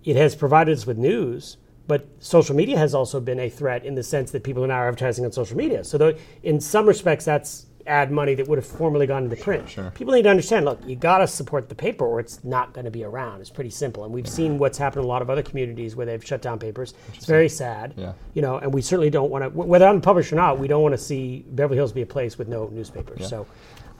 it 0.05 0.15
has 0.15 0.34
provided 0.34 0.77
us 0.77 0.88
with 0.88 0.98
news, 0.98 1.58
but 1.88 2.08
social 2.20 2.55
media 2.55 2.77
has 2.77 2.96
also 2.96 3.20
been 3.20 3.41
a 3.41 3.50
threat 3.50 3.84
in 3.84 3.96
the 3.96 4.03
sense 4.03 4.32
that 4.32 4.46
people 4.46 4.63
are 4.63 4.67
now 4.67 4.82
advertising 4.82 5.25
on 5.25 5.34
social 5.34 5.58
media. 5.58 5.84
So, 5.84 6.15
in 6.41 6.62
some 6.62 6.86
respects, 6.86 7.25
that's 7.25 7.65
add 7.87 8.11
money 8.11 8.33
that 8.35 8.47
would 8.47 8.57
have 8.57 8.65
formerly 8.65 9.07
gone 9.07 9.23
into 9.23 9.35
print. 9.35 9.69
Sure. 9.69 9.91
People 9.91 10.13
need 10.13 10.23
to 10.23 10.29
understand. 10.29 10.65
Look, 10.65 10.79
you 10.85 10.95
got 10.95 11.19
to 11.19 11.27
support 11.27 11.69
the 11.69 11.75
paper, 11.75 12.05
or 12.05 12.19
it's 12.19 12.43
not 12.43 12.73
going 12.73 12.85
to 12.85 12.91
be 12.91 13.03
around. 13.03 13.41
It's 13.41 13.49
pretty 13.49 13.69
simple, 13.69 14.03
and 14.03 14.13
we've 14.13 14.27
seen 14.27 14.57
what's 14.57 14.77
happened 14.77 15.01
in 15.01 15.05
a 15.05 15.07
lot 15.07 15.21
of 15.21 15.29
other 15.29 15.43
communities 15.43 15.95
where 15.95 16.05
they've 16.05 16.25
shut 16.25 16.41
down 16.41 16.59
papers. 16.59 16.93
It's 17.13 17.25
very 17.25 17.49
sad. 17.49 17.93
Yeah. 17.97 18.13
You 18.33 18.41
know, 18.41 18.57
and 18.57 18.73
we 18.73 18.81
certainly 18.81 19.09
don't 19.09 19.29
want 19.29 19.43
to. 19.43 19.49
Whether 19.49 19.87
I'm 19.87 20.01
published 20.01 20.31
or 20.31 20.35
not, 20.35 20.59
we 20.59 20.67
don't 20.67 20.81
want 20.83 20.93
to 20.93 20.97
see 20.97 21.45
Beverly 21.51 21.77
Hills 21.77 21.91
be 21.91 22.01
a 22.01 22.05
place 22.05 22.37
with 22.37 22.47
no 22.47 22.67
newspapers. 22.67 23.27
So, 23.29 23.45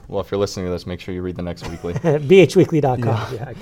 Well, 0.08 0.22
if 0.22 0.32
you're 0.32 0.40
listening 0.40 0.66
to 0.68 0.72
this, 0.72 0.86
make 0.86 1.00
sure 1.00 1.14
you 1.14 1.22
read 1.22 1.36
the 1.36 1.42
next 1.42 1.68
weekly. 1.70 1.94
bhweekly.com. 1.94 3.36
Yeah. 3.36 3.54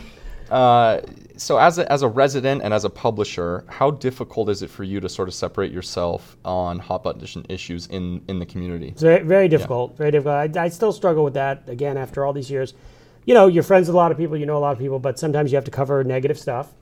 Uh, 0.52 1.02
so, 1.38 1.58
as 1.58 1.80
a, 1.80 1.92
as 1.92 2.02
a 2.04 2.08
resident 2.08 2.62
and 2.62 2.74
as 2.74 2.84
a 2.84 2.90
publisher, 2.90 3.64
how 3.68 3.90
difficult 3.90 4.50
is 4.50 4.62
it 4.62 4.70
for 4.70 4.84
you 4.84 5.00
to 5.00 5.10
sort 5.10 5.28
of 5.28 5.34
separate 5.34 5.72
yourself 5.72 6.36
on 6.46 6.78
hot 6.78 7.04
button 7.04 7.46
issues 7.50 7.88
in, 7.88 8.22
in 8.28 8.38
the 8.38 8.46
community? 8.46 8.90
It's 8.90 9.02
very, 9.02 9.24
very 9.24 9.48
difficult. 9.48 9.98
Very 9.98 10.12
difficult. 10.12 10.56
I, 10.58 10.66
I 10.66 10.70
still 10.70 10.92
struggle 10.92 11.24
with 11.24 11.34
that 11.36 11.68
again 11.68 11.98
after 11.98 12.26
all 12.26 12.34
these 12.34 12.52
years. 12.52 12.74
You 13.26 13.34
know, 13.34 13.48
you're 13.48 13.64
friends 13.64 13.88
with 13.88 13.96
a 13.96 13.98
lot 13.98 14.12
of 14.12 14.18
people, 14.18 14.36
you 14.38 14.46
know 14.46 14.58
a 14.58 14.60
lot 14.60 14.74
of 14.74 14.80
people, 14.80 15.00
but 15.00 15.18
sometimes 15.18 15.52
you 15.52 15.56
have 15.56 15.66
to 15.66 15.72
cover 15.72 16.04
negative 16.04 16.38
stuff, 16.38 16.74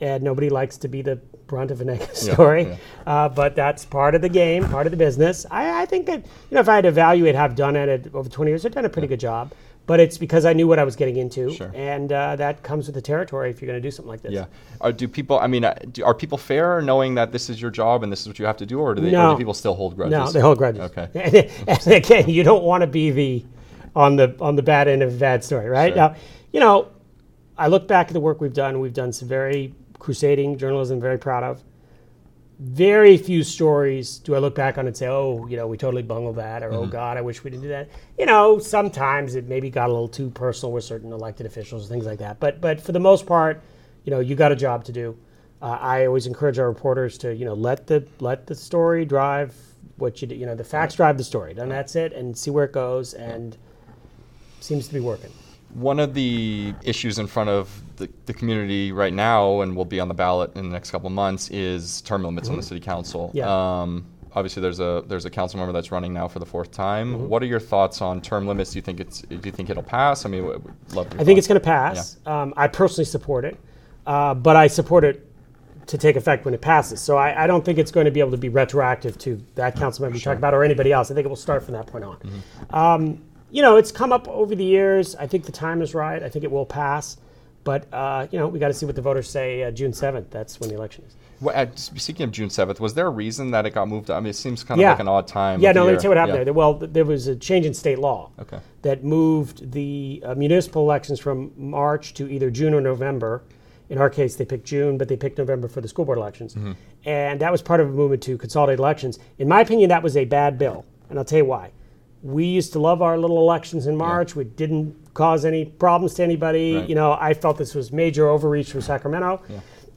and 0.00 0.22
nobody 0.22 0.48
likes 0.48 0.76
to 0.78 0.88
be 0.88 1.02
the 1.02 1.16
brunt 1.48 1.70
of 1.72 1.80
a 1.80 1.84
negative 1.92 2.16
Yeah, 2.22 2.34
story. 2.34 2.62
yeah. 2.66 2.76
Uh, 3.04 3.28
but 3.28 3.56
that's 3.56 3.84
part 3.84 4.14
of 4.14 4.22
the 4.22 4.28
game, 4.28 4.68
part 4.68 4.86
of 4.86 4.92
the 4.92 4.96
business. 4.96 5.44
I, 5.50 5.82
I 5.82 5.86
think 5.86 6.06
that 6.06 6.20
you 6.24 6.54
know, 6.54 6.60
if 6.60 6.68
I 6.68 6.76
had 6.76 6.82
to 6.82 6.88
evaluate 6.88 7.34
how 7.34 7.44
I've 7.44 7.56
done 7.56 7.74
it 7.74 8.14
over 8.14 8.28
20 8.28 8.50
years, 8.50 8.64
I've 8.64 8.72
done 8.72 8.84
a 8.84 8.88
pretty 8.88 9.08
good 9.08 9.20
job. 9.20 9.52
But 9.88 10.00
it's 10.00 10.18
because 10.18 10.44
I 10.44 10.52
knew 10.52 10.68
what 10.68 10.78
I 10.78 10.84
was 10.84 10.96
getting 10.96 11.16
into, 11.16 11.50
Sure. 11.50 11.72
and 11.74 12.12
uh, 12.12 12.36
that 12.36 12.62
comes 12.62 12.84
with 12.86 12.94
the 12.94 13.00
territory 13.00 13.48
if 13.48 13.62
you're 13.62 13.66
going 13.66 13.82
to 13.82 13.86
do 13.86 13.90
something 13.90 14.10
like 14.10 14.20
this. 14.20 14.32
Yeah. 14.32 14.44
Are, 14.82 14.92
do 14.92 15.08
people? 15.08 15.38
I 15.38 15.46
mean, 15.46 15.64
uh, 15.64 15.78
do, 15.90 16.04
are 16.04 16.12
people 16.12 16.36
fair 16.36 16.82
knowing 16.82 17.14
that 17.14 17.32
this 17.32 17.48
is 17.48 17.58
your 17.60 17.70
job 17.70 18.02
and 18.02 18.12
this 18.12 18.20
is 18.20 18.28
what 18.28 18.38
you 18.38 18.44
have 18.44 18.58
to 18.58 18.66
do, 18.66 18.80
or 18.80 18.94
do 18.94 19.00
they? 19.00 19.16
Or 19.16 19.32
do 19.32 19.38
people 19.38 19.54
still 19.54 19.74
hold 19.74 19.96
grudges? 19.96 20.12
No, 20.12 20.30
they 20.30 20.40
hold 20.40 20.58
grudges. 20.58 20.82
Okay. 20.82 21.08
And, 21.14 21.34
and 21.86 21.86
again, 21.86 22.28
you 22.28 22.42
don't 22.42 22.64
want 22.64 22.82
to 22.82 22.86
be 22.86 23.10
the 23.10 23.44
on 23.96 24.16
the 24.16 24.36
on 24.40 24.56
the 24.56 24.62
bad 24.62 24.88
end 24.88 25.02
of 25.02 25.14
a 25.14 25.16
bad 25.16 25.42
story, 25.42 25.70
right? 25.70 25.94
Sure. 25.94 25.96
Now, 25.96 26.16
you 26.52 26.60
know, 26.60 26.88
I 27.56 27.68
look 27.68 27.88
back 27.88 28.08
at 28.08 28.12
the 28.12 28.20
work 28.20 28.42
we've 28.42 28.52
done. 28.52 28.80
We've 28.80 28.92
done 28.92 29.10
some 29.10 29.26
very 29.26 29.74
crusading 29.98 30.58
journalism, 30.58 31.00
very 31.00 31.18
proud 31.18 31.44
of. 31.44 31.64
Very 32.60 33.16
few 33.16 33.44
stories 33.44 34.18
do 34.18 34.34
I 34.34 34.38
look 34.38 34.56
back 34.56 34.78
on 34.78 34.88
and 34.88 34.96
say, 34.96 35.06
"Oh, 35.06 35.46
you 35.46 35.56
know, 35.56 35.68
we 35.68 35.76
totally 35.76 36.02
bungled 36.02 36.36
that," 36.36 36.64
or 36.64 36.72
"Oh 36.72 36.86
God, 36.86 37.16
I 37.16 37.20
wish 37.20 37.44
we 37.44 37.50
didn't 37.50 37.62
do 37.62 37.68
that." 37.68 37.88
You 38.18 38.26
know, 38.26 38.58
sometimes 38.58 39.36
it 39.36 39.46
maybe 39.46 39.70
got 39.70 39.90
a 39.90 39.92
little 39.92 40.08
too 40.08 40.30
personal 40.30 40.72
with 40.72 40.82
certain 40.82 41.12
elected 41.12 41.46
officials, 41.46 41.88
things 41.88 42.04
like 42.04 42.18
that. 42.18 42.40
But 42.40 42.60
but 42.60 42.80
for 42.80 42.90
the 42.90 42.98
most 42.98 43.26
part, 43.26 43.62
you 44.04 44.10
know, 44.10 44.18
you 44.18 44.34
got 44.34 44.50
a 44.50 44.56
job 44.56 44.82
to 44.86 44.92
do. 44.92 45.16
Uh, 45.62 45.78
I 45.80 46.06
always 46.06 46.26
encourage 46.26 46.58
our 46.58 46.68
reporters 46.68 47.16
to, 47.18 47.32
you 47.32 47.44
know, 47.44 47.54
let 47.54 47.86
the 47.86 48.04
let 48.18 48.46
the 48.48 48.56
story 48.56 49.04
drive 49.04 49.54
what 49.96 50.20
you 50.20 50.26
do. 50.26 50.34
You 50.34 50.46
know, 50.46 50.56
the 50.56 50.64
facts 50.64 50.96
drive 50.96 51.16
the 51.16 51.24
story, 51.24 51.54
and 51.56 51.70
that's 51.70 51.94
it, 51.94 52.12
and 52.12 52.36
see 52.36 52.50
where 52.50 52.64
it 52.64 52.72
goes. 52.72 53.14
And 53.14 53.56
seems 54.60 54.88
to 54.88 54.94
be 54.94 55.00
working. 55.00 55.30
One 55.74 56.00
of 56.00 56.14
the 56.14 56.74
issues 56.82 57.18
in 57.18 57.26
front 57.26 57.50
of 57.50 57.82
the, 57.96 58.08
the 58.26 58.32
community 58.32 58.92
right 58.92 59.12
now, 59.12 59.60
and 59.60 59.76
will 59.76 59.84
be 59.84 60.00
on 60.00 60.08
the 60.08 60.14
ballot 60.14 60.56
in 60.56 60.64
the 60.64 60.72
next 60.72 60.90
couple 60.90 61.08
of 61.08 61.12
months, 61.12 61.50
is 61.50 62.00
term 62.02 62.24
limits 62.24 62.48
on 62.48 62.56
the 62.56 62.62
city 62.62 62.80
council. 62.80 63.28
Mm-hmm. 63.28 63.38
Yeah. 63.38 63.80
Um, 63.82 64.06
obviously, 64.32 64.62
there's 64.62 64.80
a 64.80 65.04
there's 65.06 65.24
a 65.24 65.30
council 65.30 65.58
member 65.58 65.72
that's 65.72 65.92
running 65.92 66.12
now 66.12 66.28
for 66.28 66.38
the 66.38 66.46
fourth 66.46 66.70
time. 66.70 67.14
Mm-hmm. 67.14 67.28
What 67.28 67.42
are 67.42 67.46
your 67.46 67.60
thoughts 67.60 68.00
on 68.00 68.20
term 68.20 68.46
limits? 68.46 68.72
Do 68.72 68.78
you 68.78 68.82
think 68.82 69.00
it's 69.00 69.22
do 69.22 69.40
you 69.44 69.52
think 69.52 69.70
it'll 69.70 69.82
pass? 69.82 70.24
I 70.24 70.28
mean, 70.28 70.46
love. 70.92 71.08
I 71.18 71.24
think 71.24 71.38
it's 71.38 71.48
going 71.48 71.60
to 71.60 71.64
pass. 71.64 72.16
Um, 72.26 72.54
I 72.56 72.68
personally 72.68 73.04
support 73.04 73.44
it, 73.44 73.58
uh, 74.06 74.34
but 74.34 74.56
I 74.56 74.68
support 74.68 75.04
it 75.04 75.28
to 75.88 75.96
take 75.96 76.16
effect 76.16 76.44
when 76.44 76.52
it 76.52 76.60
passes. 76.60 77.00
So 77.00 77.16
I, 77.16 77.44
I 77.44 77.46
don't 77.46 77.64
think 77.64 77.78
it's 77.78 77.90
going 77.90 78.04
to 78.04 78.10
be 78.10 78.20
able 78.20 78.30
to 78.32 78.36
be 78.36 78.50
retroactive 78.50 79.16
to 79.18 79.42
that 79.54 79.74
council 79.74 80.02
member 80.02 80.18
you 80.18 80.22
talked 80.22 80.36
about 80.36 80.52
or 80.52 80.62
anybody 80.62 80.92
else. 80.92 81.10
I 81.10 81.14
think 81.14 81.24
it 81.24 81.28
will 81.28 81.36
start 81.36 81.62
from 81.62 81.74
that 81.74 81.86
point 81.86 82.04
on. 82.04 82.16
Mm-hmm. 82.18 82.74
Um, 82.74 83.22
you 83.50 83.62
know, 83.62 83.76
it's 83.76 83.92
come 83.92 84.12
up 84.12 84.28
over 84.28 84.54
the 84.54 84.64
years. 84.64 85.14
I 85.16 85.26
think 85.26 85.44
the 85.44 85.52
time 85.52 85.82
is 85.82 85.94
right. 85.94 86.22
I 86.22 86.28
think 86.28 86.44
it 86.44 86.50
will 86.50 86.66
pass. 86.66 87.16
But, 87.64 87.86
uh, 87.92 88.26
you 88.30 88.38
know, 88.38 88.48
we 88.48 88.58
got 88.58 88.68
to 88.68 88.74
see 88.74 88.86
what 88.86 88.96
the 88.96 89.02
voters 89.02 89.28
say 89.28 89.62
uh, 89.62 89.70
June 89.70 89.92
7th. 89.92 90.30
That's 90.30 90.58
when 90.60 90.70
the 90.70 90.76
election 90.76 91.04
is. 91.06 91.14
Well, 91.40 91.54
uh, 91.56 91.66
speaking 91.76 92.24
of 92.24 92.32
June 92.32 92.50
seventh, 92.50 92.80
was 92.80 92.94
there 92.94 93.06
a 93.06 93.10
reason 93.10 93.52
that 93.52 93.64
it 93.64 93.70
got 93.70 93.88
moved? 93.88 94.10
I 94.10 94.18
mean, 94.18 94.30
it 94.30 94.34
seems 94.36 94.64
kind 94.64 94.80
of 94.80 94.82
Yeah. 94.82 94.90
like 94.90 95.00
an 95.00 95.06
odd 95.06 95.28
time. 95.28 95.60
Yeah, 95.60 95.70
no, 95.70 95.84
let 95.84 95.92
me 95.92 95.96
tell 95.98 96.04
you 96.04 96.08
what 96.10 96.16
happened 96.18 96.38
Yeah. 96.38 96.44
there. 96.44 96.52
Well, 96.52 96.74
there 96.74 97.04
was 97.04 97.28
a 97.28 97.36
change 97.36 97.64
in 97.64 97.74
state 97.74 97.98
law 98.00 98.30
Okay. 98.40 98.58
that 98.82 99.04
moved 99.04 99.70
the 99.70 100.20
uh, 100.26 100.34
municipal 100.34 100.82
elections 100.82 101.20
from 101.20 101.52
March 101.56 102.14
to 102.14 102.28
either 102.28 102.50
June 102.50 102.74
or 102.74 102.80
November. 102.80 103.42
In 103.88 103.98
our 103.98 104.10
case, 104.10 104.34
they 104.34 104.44
picked 104.44 104.64
June, 104.64 104.98
but 104.98 105.06
they 105.06 105.16
picked 105.16 105.38
November 105.38 105.68
for 105.68 105.80
the 105.80 105.86
school 105.86 106.04
board 106.04 106.18
elections. 106.18 106.54
Mm-hmm. 106.54 106.72
And 107.04 107.38
that 107.40 107.52
was 107.52 107.62
part 107.62 107.78
of 107.80 107.88
a 107.88 107.92
movement 107.92 108.22
to 108.24 108.36
consolidate 108.36 108.80
elections. 108.80 109.20
In 109.38 109.46
my 109.46 109.60
opinion, 109.60 109.90
that 109.90 110.02
was 110.02 110.16
a 110.16 110.24
bad 110.24 110.58
bill. 110.58 110.84
And 111.08 111.18
I'll 111.20 111.24
tell 111.24 111.38
you 111.38 111.44
why. 111.44 111.70
We 112.22 112.44
used 112.46 112.72
to 112.72 112.78
love 112.78 113.00
our 113.02 113.16
little 113.16 113.38
elections 113.38 113.86
in 113.86 113.96
March. 113.96 114.34
We 114.34 114.44
didn't 114.44 115.14
cause 115.14 115.44
any 115.44 115.66
problems 115.66 116.14
to 116.14 116.24
anybody. 116.24 116.76
Right. 116.76 116.88
You 116.88 116.94
know, 116.94 117.12
I 117.12 117.34
felt 117.34 117.58
this 117.58 117.74
was 117.74 117.92
major 117.92 118.28
overreach 118.28 118.70
from 118.70 118.80
Sacramento. 118.80 119.42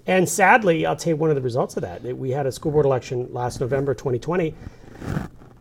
And 0.07 0.27
sadly, 0.27 0.85
I'll 0.85 0.95
tell 0.95 1.11
you 1.11 1.17
one 1.17 1.29
of 1.29 1.35
the 1.35 1.41
results 1.41 1.77
of 1.77 1.81
that. 1.81 2.03
that 2.03 2.17
We 2.17 2.31
had 2.31 2.45
a 2.45 2.51
school 2.51 2.71
board 2.71 2.85
election 2.85 3.31
last 3.31 3.61
November 3.61 3.93
2020 3.93 4.55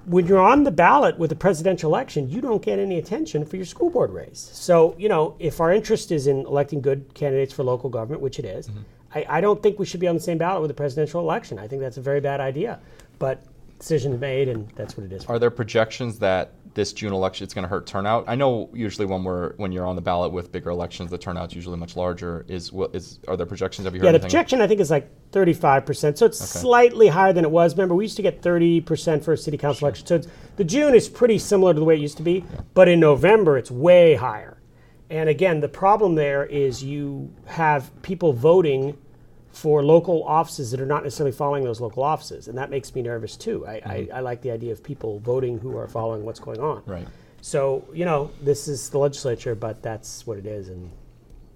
when 0.07 0.27
you're 0.27 0.41
on 0.41 0.65
the 0.65 0.71
ballot 0.73 1.17
with 1.19 1.31
a 1.31 1.37
presidential 1.37 1.89
election, 1.89 2.29
you 2.29 2.41
don't 2.41 2.63
get 2.63 2.81
any 2.81 2.99
attention 2.99 3.45
for 3.45 3.55
your 3.55 3.65
school 3.65 3.91
board 3.91 4.11
race. 4.11 4.51
So, 4.53 4.97
you 4.99 5.09
know, 5.09 5.37
if 5.39 5.61
our 5.61 5.73
interest 5.73 6.11
is 6.11 6.27
in 6.27 6.41
electing 6.47 6.81
good 6.81 7.15
candidates 7.15 7.53
for 7.53 7.63
local 7.63 7.89
government, 7.91 8.21
which 8.21 8.39
it 8.39 8.45
is, 8.45 8.69
Mm-hmm. 8.69 8.81
I, 9.13 9.27
I 9.29 9.41
don't 9.41 9.63
think 9.63 9.79
we 9.79 9.87
should 9.87 10.01
be 10.01 10.07
on 10.07 10.15
the 10.15 10.21
same 10.21 10.39
ballot 10.39 10.63
with 10.63 10.71
a 10.71 10.75
presidential 10.75 11.21
election. 11.21 11.59
I 11.59 11.67
think 11.67 11.81
that's 11.83 11.97
a 11.97 12.01
very 12.01 12.21
bad 12.21 12.41
idea. 12.41 12.79
But 13.19 13.43
decisions 13.81 14.21
made, 14.21 14.49
and 14.49 14.69
that's 14.77 14.97
what 14.97 15.05
it 15.05 15.13
is. 15.13 15.25
Are 15.27 15.39
there 15.39 15.51
projections 15.51 16.19
that 16.21 16.53
this 16.75 16.93
June 16.93 17.13
election 17.13 17.43
it's 17.45 17.53
going 17.53 17.65
to 17.65 17.69
hurt 17.69 17.87
turnout? 17.87 18.25
I 18.29 18.37
know 18.37 18.71
usually 18.73 19.07
when 19.07 19.25
we're 19.25 19.55
when 19.57 19.73
you're 19.73 19.87
on 19.87 19.97
the 19.97 20.03
ballot 20.03 20.31
with 20.31 20.53
bigger 20.53 20.71
elections, 20.71 21.11
the 21.11 21.19
turnout's 21.19 21.55
usually 21.55 21.77
much 21.77 21.97
larger. 21.97 22.45
Is 22.47 22.71
what 22.73 22.95
is 22.95 23.19
are 23.27 23.37
there 23.37 23.47
projections? 23.47 23.87
Have 23.87 23.95
you 23.95 24.01
heard 24.01 24.07
Yeah, 24.07 24.13
the 24.13 24.17
anything? 24.17 24.29
projection 24.29 24.61
I 24.61 24.69
think 24.69 24.81
is 24.81 24.91
like 24.91 25.11
35%. 25.33 26.17
So 26.17 26.27
it's 26.27 26.39
slightly 26.39 27.09
higher 27.09 27.33
than 27.33 27.45
it 27.45 27.51
was. 27.51 27.75
Remember, 27.75 27.95
we 27.95 28.05
used 28.05 28.17
to 28.17 28.23
get 28.23 28.43
30% 28.43 29.25
for 29.25 29.33
a 29.33 29.37
city 29.37 29.57
council 29.57 29.87
election. 29.87 30.07
So 30.07 30.15
it's, 30.17 30.29
the 30.57 30.65
June 30.65 30.95
is 30.95 31.09
pretty 31.09 31.39
similar 31.39 31.75
to 31.75 31.81
the 31.81 31.85
way 31.85 31.95
it 31.95 32.01
used 32.01 32.19
to 32.19 32.23
be, 32.23 32.45
but 32.75 32.87
in 32.87 33.01
November 33.01 33.59
it's 33.59 33.71
way 33.71 34.15
higher. 34.15 34.59
And 35.09 35.29
again, 35.29 35.59
the 35.61 35.69
problem 35.69 36.15
there 36.15 36.45
is 36.47 36.85
you 36.85 37.35
have 37.47 37.91
people 38.03 38.33
voting 38.33 38.97
for 39.53 39.85
local 39.85 40.23
offices 40.25 40.71
that 40.71 40.81
are 40.81 40.87
not 40.87 41.03
necessarily 41.03 41.33
following 41.33 41.65
those 41.65 41.81
local 41.81 42.03
offices, 42.03 42.49
and 42.49 42.57
that 42.57 42.71
makes 42.71 42.95
me 42.95 43.03
nervous 43.03 43.37
too. 43.37 43.67
I, 43.67 43.73
I, 43.85 44.09
I 44.15 44.21
like 44.21 44.43
the 44.43 44.51
idea 44.51 44.73
of 44.73 44.83
people 44.83 45.19
voting 45.21 45.59
who 45.59 45.77
are 45.77 45.89
following 45.89 46.25
what's 46.25 46.41
going 46.41 46.61
on. 46.61 46.83
Right. 46.87 47.07
So 47.41 47.85
you 47.93 48.05
know, 48.05 48.31
this 48.41 48.69
is 48.69 48.89
the 48.91 48.99
legislature, 48.99 49.55
but 49.55 49.83
that's 49.83 50.27
what 50.27 50.39
it 50.39 50.47
is, 50.47 50.69
and, 50.69 50.91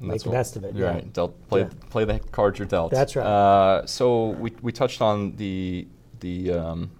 And 0.00 0.08
make 0.08 0.22
the 0.22 0.30
best 0.30 0.56
of 0.56 0.64
it. 0.64 0.74
Yeah. 0.74 0.86
right. 0.86 1.12
Dealt, 1.12 1.48
play, 1.48 1.60
Yeah. 1.60 1.68
play 1.90 2.04
the 2.04 2.18
cards 2.18 2.58
you're 2.58 2.66
dealt. 2.66 2.90
That's 2.90 3.14
right. 3.16 3.26
Uh, 3.26 3.86
so 3.86 4.30
we, 4.30 4.52
we 4.62 4.72
touched 4.72 5.00
on 5.00 5.36
the 5.36 5.86
the 6.20 6.52
um, 6.52 6.90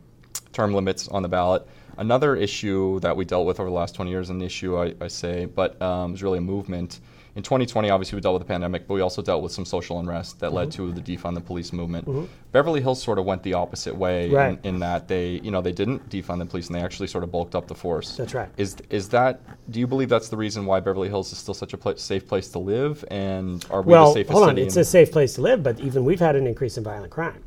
term 0.52 0.72
limits 0.72 1.09
on 1.09 1.22
the 1.22 1.28
ballot. 1.28 1.66
Another 1.96 2.37
issue 2.37 3.00
that 3.00 3.16
we 3.16 3.24
dealt 3.24 3.46
with 3.46 3.61
over 3.61 3.68
the 3.68 3.74
last 3.74 3.94
20 3.94 4.11
years, 4.11 4.30
an 4.30 4.42
issue 4.42 4.76
I, 4.78 4.94
I 5.00 5.09
say, 5.09 5.44
but 5.46 5.80
um, 5.80 6.14
is 6.14 6.22
really 6.22 6.38
a 6.38 6.42
movement. 6.42 7.00
In 7.37 7.42
2020, 7.42 7.90
obviously, 7.90 8.14
we 8.16 8.20
dealt 8.20 8.35
with 8.35 8.42
the 8.42 8.52
pandemic, 8.52 8.87
but 8.87 8.94
we 8.94 9.00
also 9.00 9.20
dealt 9.20 9.42
with 9.42 9.50
some 9.50 9.64
social 9.64 9.98
unrest 9.98 10.38
that 10.38 10.52
led 10.52 10.68
Mm-hmm. 10.68 10.94
to 10.94 11.00
the 11.00 11.16
defund 11.16 11.35
the 11.35 11.40
police 11.40 11.72
movement. 11.72 12.07
Beverly 12.52 12.80
Hills 12.80 13.02
sort 13.02 13.18
of 13.18 13.24
went 13.24 13.42
the 13.42 13.54
opposite 13.54 13.94
way 13.94 14.30
Right. 14.30 14.57
in, 14.62 14.74
in 14.74 14.78
that 14.80 15.09
they, 15.09 15.40
you 15.42 15.50
know, 15.50 15.61
they 15.61 15.72
didn't 15.72 16.09
defund 16.09 16.38
the 16.38 16.46
police 16.46 16.68
and 16.68 16.76
they 16.76 16.80
actually 16.80 17.09
sort 17.09 17.24
of 17.24 17.33
bulked 17.33 17.57
up 17.57 17.66
the 17.66 17.74
force. 17.74 18.16
That's 18.16 18.35
right. 18.35 18.48
Is 18.57 18.76
is 18.88 19.09
that? 19.09 19.40
Do 19.72 19.80
you 19.80 19.87
believe 19.88 20.09
that's 20.09 20.28
the 20.28 20.37
reason 20.37 20.64
why 20.64 20.78
Beverly 20.78 21.09
Hills 21.09 21.33
is 21.33 21.38
still 21.38 21.54
such 21.54 21.72
a 21.72 21.76
pla 21.76 21.94
safe 21.96 22.26
place 22.28 22.48
to 22.50 22.61
live? 22.61 23.04
And 23.11 23.64
are 23.68 23.83
we 23.83 23.92
well, 23.92 24.07
the 24.11 24.14
safest 24.14 24.35
Well, 24.35 24.44
hold 24.44 24.50
on. 24.50 24.59
It's 24.59 24.76
a 24.76 24.85
safe 24.85 25.11
place 25.11 25.35
to 25.35 25.40
live, 25.40 25.64
but 25.64 25.80
even 25.80 26.04
we've 26.04 26.20
had 26.20 26.37
an 26.37 26.46
increase 26.46 26.78
in 26.78 26.85
violent 26.85 27.11
crime. 27.11 27.42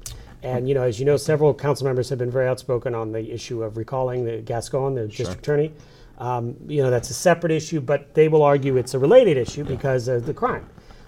And 0.48 0.68
you 0.68 0.74
know, 0.74 0.84
as 0.84 0.98
you 0.98 1.06
know, 1.06 1.18
several 1.18 1.54
council 1.54 1.86
members 1.86 2.10
have 2.10 2.20
been 2.20 2.32
very 2.32 2.48
outspoken 2.48 2.96
on 2.96 3.12
the 3.12 3.32
issue 3.32 3.64
of 3.64 3.76
recalling 3.76 4.24
the 4.24 4.38
Gascon, 4.38 4.96
the 4.96 5.08
district 5.08 5.42
attorney. 5.42 5.74
Um, 6.20 6.56
you 6.68 6.82
know, 6.82 6.90
that's 6.90 7.10
a 7.10 7.14
separate 7.14 7.52
issue, 7.52 7.82
but 7.82 8.14
they 8.14 8.30
will 8.30 8.42
argue 8.42 8.78
it's 8.78 8.94
a 8.94 9.00
related 9.00 9.38
issue 9.38 9.66
because 9.66 10.08
of 10.08 10.26
the 10.26 10.34
crime. 10.34 10.68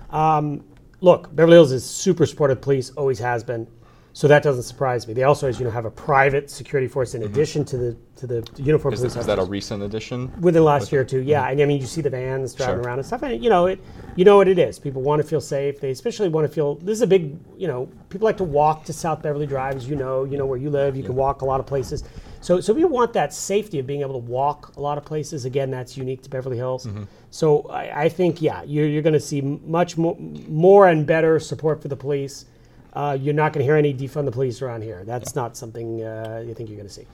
Um, 0.10 0.66
look, 1.00 1.34
Beverly 1.34 1.56
Hills 1.56 1.72
is 1.72 1.86
super 1.86 2.26
supportive 2.26 2.60
police, 2.60 2.92
always 2.92 3.20
has 3.20 3.44
been. 3.44 3.66
So 4.14 4.28
that 4.28 4.44
doesn't 4.44 4.64
surprise 4.64 5.08
me. 5.08 5.14
They 5.14 5.24
also, 5.24 5.48
as 5.48 5.60
you 5.60 5.66
know, 5.66 5.72
have 5.72 5.86
a 5.86 5.92
private 5.92 6.50
security 6.50 6.88
force 6.88 7.14
in 7.14 7.22
mm-hmm. 7.22 7.32
addition 7.32 7.64
to 7.66 7.78
the 7.78 7.98
to 8.16 8.28
the 8.28 8.50
uniform 8.58 8.94
is, 8.94 9.00
police. 9.00 9.14
that- 9.14 9.20
is 9.22 9.26
that 9.28 9.40
a 9.40 9.46
recent 9.46 9.82
addition? 9.84 10.32
within 10.42 10.62
the 10.62 10.66
last 10.66 10.92
year 10.92 11.02
or 11.02 11.06
two. 11.06 11.20
Yeah, 11.20 11.44
mm-hmm. 11.44 11.52
and 11.52 11.62
I 11.62 11.66
mean, 11.66 11.80
you 11.80 11.88
see 11.88 12.02
the 12.02 12.10
vans 12.10 12.54
driving 12.54 12.76
Sure. 12.76 12.84
around 12.84 13.00
and 13.00 13.06
stuff, 13.06 13.22
and 13.24 13.42
you 13.42 13.50
know 13.50 13.68
it. 13.68 13.80
You 14.16 14.26
know 14.26 14.38
what 14.38 14.48
it 14.48 14.60
is. 14.60 14.80
People 14.80 15.02
want 15.02 15.22
to 15.22 15.28
feel 15.28 15.40
safe. 15.40 15.80
They 15.80 15.92
especially 15.92 16.28
want 16.28 16.48
to 16.48 16.54
feel. 16.54 16.76
This 16.76 16.98
is 16.98 17.02
a 17.02 17.08
big. 17.08 17.38
You 17.58 17.68
know, 17.68 17.90
people 18.10 18.26
like 18.26 18.38
to 18.38 18.44
walk 18.44 18.84
to 18.86 18.94
South 18.94 19.22
Beverly 19.22 19.48
Drive, 19.48 19.76
as 19.76 19.88
you 19.88 19.96
know. 19.96 20.26
You 20.26 20.38
know 20.38 20.46
where 20.46 20.58
you 20.58 20.70
live. 20.70 20.96
You 20.98 21.04
can 21.04 21.16
walk 21.16 21.42
a 21.42 21.46
lot 21.46 21.60
of 21.60 21.66
places. 21.66 22.04
So, 22.42 22.62
so 22.62 22.74
we 22.74 22.86
want 22.86 23.14
that 23.14 23.34
safety 23.34 23.80
of 23.80 23.88
being 23.88 24.02
able 24.02 24.14
to 24.14 24.26
walk 24.26 24.76
a 24.78 24.82
lot 24.82 24.98
of 24.98 25.06
places. 25.06 25.46
Again, 25.46 25.70
that's 25.70 25.98
unique 25.98 26.22
to 26.24 26.30
Beverly 26.30 26.58
Hills. 26.58 26.86
Mm-hmm. 26.86 27.04
So, 27.32 27.64
I, 27.64 28.04
I 28.04 28.10
think 28.10 28.42
yeah, 28.42 28.64
you're, 28.64 28.88
you're 28.88 29.02
going 29.02 29.14
to 29.14 29.20
see 29.20 29.42
much 29.42 29.98
more, 29.98 30.16
more 30.18 30.88
and 30.88 31.06
better 31.06 31.40
support 31.40 31.82
for 31.82 31.90
the 31.90 31.98
police. 31.98 32.46
Uh, 32.94 33.18
you're 33.20 33.34
not 33.34 33.54
going 33.54 33.60
to 33.60 33.66
hear 33.66 33.76
any 33.76 33.94
defund 33.94 34.26
the 34.26 34.32
police 34.32 34.62
around 34.62 34.82
here. 34.82 35.04
That's 35.06 35.36
not 35.36 35.56
something 35.56 36.04
uh, 36.04 36.44
you 36.46 36.54
think 36.54 36.70
you're 36.70 36.78
going 36.78 36.88
to 36.88 36.94
see. 36.94 37.06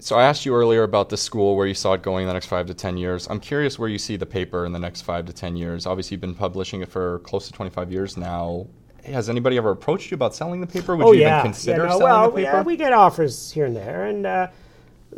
So 0.00 0.16
I 0.16 0.24
asked 0.24 0.44
you 0.44 0.54
earlier 0.54 0.82
about 0.82 1.08
the 1.08 1.16
school 1.16 1.56
where 1.56 1.66
you 1.66 1.74
saw 1.74 1.94
it 1.94 2.02
going 2.02 2.24
in 2.24 2.28
the 2.28 2.34
next 2.34 2.46
five 2.46 2.66
to 2.66 2.74
ten 2.74 2.96
years. 2.96 3.26
I'm 3.28 3.40
curious 3.40 3.78
where 3.78 3.88
you 3.88 3.98
see 3.98 4.16
the 4.16 4.26
paper 4.26 4.66
in 4.66 4.72
the 4.72 4.78
next 4.78 5.02
five 5.02 5.26
to 5.26 5.32
ten 5.32 5.56
years. 5.56 5.86
Obviously, 5.86 6.14
you've 6.14 6.20
been 6.20 6.34
publishing 6.34 6.82
it 6.82 6.88
for 6.88 7.20
close 7.20 7.46
to 7.46 7.52
25 7.52 7.90
years 7.90 8.16
now. 8.16 8.66
Has 9.04 9.30
anybody 9.30 9.56
ever 9.56 9.70
approached 9.70 10.10
you 10.10 10.16
about 10.16 10.34
selling 10.34 10.60
the 10.60 10.66
paper? 10.66 10.96
Would 10.96 11.06
oh 11.06 11.12
you 11.12 11.20
yeah, 11.20 11.38
even 11.38 11.52
consider 11.52 11.84
yeah, 11.84 11.88
no, 11.88 11.98
selling 11.98 12.04
well, 12.04 12.30
the 12.30 12.36
paper? 12.36 12.56
Yeah, 12.56 12.62
we 12.62 12.76
get 12.76 12.92
offers 12.92 13.50
here 13.52 13.64
and 13.64 13.76
there, 13.76 14.06
and 14.06 14.26
uh, 14.26 14.48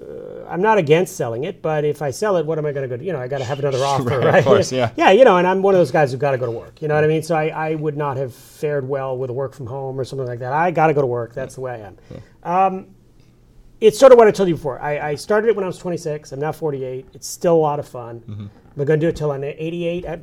uh, 0.00 0.46
I'm 0.48 0.62
not 0.62 0.78
against 0.78 1.16
selling 1.16 1.44
it. 1.44 1.61
But 1.62 1.84
if 1.84 2.02
I 2.02 2.11
sell 2.11 2.37
it, 2.37 2.46
what 2.46 2.58
am 2.58 2.66
I 2.66 2.72
going 2.72 2.88
to 2.88 2.94
go? 2.94 2.96
do? 2.98 3.04
You 3.04 3.12
know, 3.12 3.20
I 3.20 3.28
got 3.28 3.38
to 3.38 3.44
have 3.44 3.58
another 3.58 3.78
offer, 3.84 4.04
Right, 4.04 4.24
right? 4.24 4.38
of 4.38 4.44
course, 4.44 4.70
yeah. 4.72 4.90
yeah, 4.96 5.11
you 5.11 5.24
know, 5.24 5.37
and 5.37 5.46
I'm 5.46 5.62
one 5.62 5.74
of 5.74 5.78
those 5.80 5.90
guys 5.90 6.12
who 6.12 6.18
got 6.18 6.30
to 6.32 6.38
go 6.38 6.46
to 6.46 6.52
work. 6.52 6.80
You 6.82 6.88
know 6.88 6.94
what 6.94 7.04
I 7.04 7.08
mean? 7.08 7.22
So 7.22 7.34
I, 7.34 7.48
I 7.48 7.74
would 7.74 7.96
not 7.96 8.16
have 8.16 8.32
fared 8.34 8.88
well 8.88 9.16
with 9.18 9.30
a 9.30 9.32
work 9.32 9.54
from 9.54 9.66
home 9.66 9.98
or 9.98 10.04
something 10.04 10.26
like 10.26 10.38
that. 10.40 10.52
I 10.52 10.70
got 10.70 10.87
to 10.88 10.94
go 10.94 11.00
to 11.00 11.06
work. 11.06 11.34
That's 11.34 11.54
the 11.56 11.61
way 11.62 11.72
I 11.72 11.78
am. 11.88 11.96
Um, 12.42 12.87
it's 13.80 13.98
sort 13.98 14.11
of 14.12 14.18
what 14.18 14.26
I 14.26 14.32
told 14.32 14.48
you 14.48 14.56
before. 14.56 14.80
I, 14.80 15.11
I 15.11 15.14
started 15.14 15.48
it 15.48 15.56
when 15.56 15.64
I 15.64 15.68
was 15.68 15.78
26. 15.78 16.32
I'm 16.32 16.40
now 16.40 16.50
48. 16.52 17.06
It's 17.14 17.28
still 17.28 17.54
a 17.54 17.56
lot 17.56 17.78
of 17.78 17.87
fun. 17.87 18.20
Mm-hmm. 18.20 18.46
I'm 18.80 18.84
going 18.84 18.98
to 19.00 19.06
do 19.06 19.08
it 19.08 19.16
till 19.16 19.30
I'm 19.30 19.44
88. 19.44 20.04
I, 20.06 20.18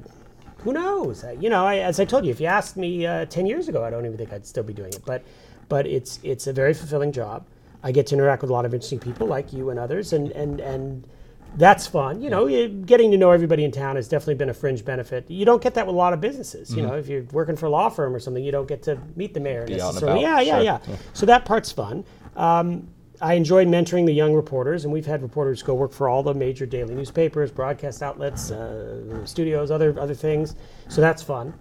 who 0.60 0.74
knows? 0.74 1.24
I, 1.24 1.34
you 1.34 1.50
know, 1.50 1.66
I, 1.66 1.78
as 1.78 2.00
I 2.00 2.06
told 2.06 2.26
you, 2.26 2.32
if 2.32 2.40
you 2.42 2.48
asked 2.48 2.76
me 2.76 3.06
uh, 3.06 3.26
10 3.26 3.46
years 3.46 3.68
ago, 3.70 3.84
I 3.84 3.90
don't 3.90 4.06
even 4.06 4.18
think 4.18 4.34
I'd 4.34 4.46
still 4.46 4.64
be 4.64 4.74
doing 4.74 4.92
it. 4.94 5.04
But, 5.06 5.24
but 5.70 5.88
it's 5.88 6.20
it's 6.24 6.48
a 6.48 6.54
very 6.54 6.74
fulfilling 6.74 7.12
job. 7.12 7.46
I 7.86 7.92
get 7.92 8.08
to 8.08 8.16
interact 8.16 8.42
with 8.42 8.50
a 8.50 8.54
lot 8.54 8.66
of 8.66 8.74
interesting 8.74 9.00
people 9.00 9.28
like 9.28 9.54
you 9.54 9.70
and 9.70 9.80
others, 9.80 10.12
and 10.12 10.32
and 10.32 10.60
and 10.60 11.08
that's 11.56 11.86
fun. 11.86 12.20
You 12.20 12.32
know, 12.32 12.48
getting 12.86 13.12
to 13.12 13.18
know 13.18 13.30
everybody 13.32 13.64
in 13.64 13.72
town 13.72 13.96
has 13.96 14.08
definitely 14.10 14.36
been 14.36 14.50
a 14.50 14.54
fringe 14.56 14.84
benefit. 14.84 15.30
You 15.30 15.46
don't 15.46 15.62
get 15.62 15.76
that 15.76 15.86
with 15.86 15.94
a 15.94 15.98
lot 15.98 16.12
of 16.12 16.20
businesses. 16.20 16.76
You 16.76 16.82
know, 16.82 16.96
if 16.96 17.08
you're 17.08 17.24
working 17.32 17.56
for 17.56 17.68
a 17.68 17.70
law 17.70 17.90
firm 17.90 18.14
or 18.14 18.20
something, 18.20 18.44
you 18.44 18.52
don't 18.52 18.68
get 18.68 18.82
to 18.84 18.98
meet 19.16 19.34
the 19.36 19.40
mayor 19.40 19.62
Mm-hmm. 19.66 19.74
Be 19.74 19.78
necessarily. 19.78 20.22
Yeah, 20.22 20.42
yeah, 20.42 20.54
sure. 20.56 20.64
yeah, 20.64 20.80
Yeah. 20.90 20.96
So 21.14 21.26
that 21.28 21.46
part's 21.46 21.72
fun. 21.72 22.04
Um, 22.36 22.88
I 23.22 23.36
enjoyed 23.36 23.68
mentoring 23.68 24.06
the 24.06 24.14
young 24.14 24.34
reporters, 24.34 24.84
and 24.84 24.92
we've 24.92 25.06
had 25.06 25.22
reporters 25.22 25.64
go 25.64 25.74
work 25.74 25.94
for 25.94 26.10
all 26.10 26.24
the 26.24 26.34
major 26.34 26.66
daily 26.66 26.96
newspapers, 26.96 27.52
broadcast 27.52 28.02
outlets, 28.04 28.52
uh, 28.52 29.26
studios, 29.26 29.72
other 29.72 29.98
other 30.00 30.16
things. 30.16 30.56
So 30.90 31.02
that's 31.02 31.22
fun. 31.24 31.54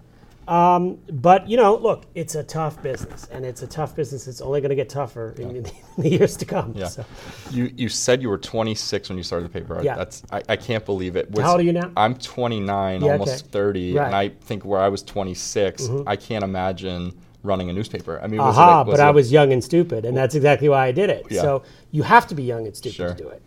Um, 0.47 0.99
but 1.11 1.49
you 1.49 1.57
know, 1.57 1.75
look, 1.75 2.05
it's 2.13 2.35
a 2.35 2.43
tough 2.43 2.81
business, 2.83 3.27
and 3.31 3.43
it's 3.45 3.63
a 3.63 3.67
tough 3.67 3.95
business. 3.95 4.27
It's 4.27 4.41
only 4.41 4.61
going 4.61 4.69
to 4.69 4.75
get 4.75 4.89
tougher 4.89 5.33
in, 5.39 5.55
in 5.55 5.63
the 5.97 6.09
years 6.09 6.37
to 6.37 6.45
come. 6.45 6.73
Yeah. 6.75 6.87
So. 6.87 7.05
You 7.49 7.71
you 7.75 7.89
said 7.89 8.21
you 8.21 8.29
were 8.29 8.37
26 8.37 9.09
when 9.09 9.17
you 9.17 9.23
started 9.23 9.45
the 9.51 9.59
paper. 9.59 9.79
Yeah. 9.81 9.95
That's 9.95 10.23
I, 10.31 10.43
I 10.49 10.55
can't 10.55 10.85
believe 10.85 11.15
it. 11.15 11.35
How 11.37 11.51
old 11.53 11.61
are 11.61 11.63
you 11.63 11.73
now? 11.73 11.91
I'm 11.97 12.15
29, 12.15 13.01
Yeah, 13.01 13.11
almost 13.13 13.45
okay. 13.45 13.51
30, 13.51 13.93
Right. 13.93 14.01
Mm-hmm. 14.01 14.05
and 14.05 14.15
I 14.15 14.29
think 14.29 14.65
where 14.65 14.79
I 14.79 14.87
was 14.89 15.01
26, 15.03 15.89
I 16.05 16.15
can't 16.15 16.43
imagine 16.43 17.13
running 17.41 17.69
a 17.69 17.73
newspaper. 17.73 18.19
I 18.23 18.27
mean, 18.27 18.39
was 18.39 18.57
Aha, 18.57 18.81
it, 18.81 18.85
but 18.85 18.99
I 18.99 19.11
was 19.11 19.31
young 19.31 19.51
and 19.51 19.63
stupid, 19.63 20.05
and 20.05 20.15
that's 20.15 20.35
exactly 20.35 20.69
why 20.69 20.85
I 20.87 20.91
did 20.91 21.09
it. 21.09 21.25
Yeah. 21.29 21.41
So 21.41 21.63
you 21.91 22.03
have 22.03 22.27
to 22.27 22.35
be 22.35 22.43
young 22.43 22.65
and 22.67 22.75
stupid 22.75 22.95
Sure. 22.95 23.09
to 23.09 23.15
do 23.15 23.29
it. 23.29 23.41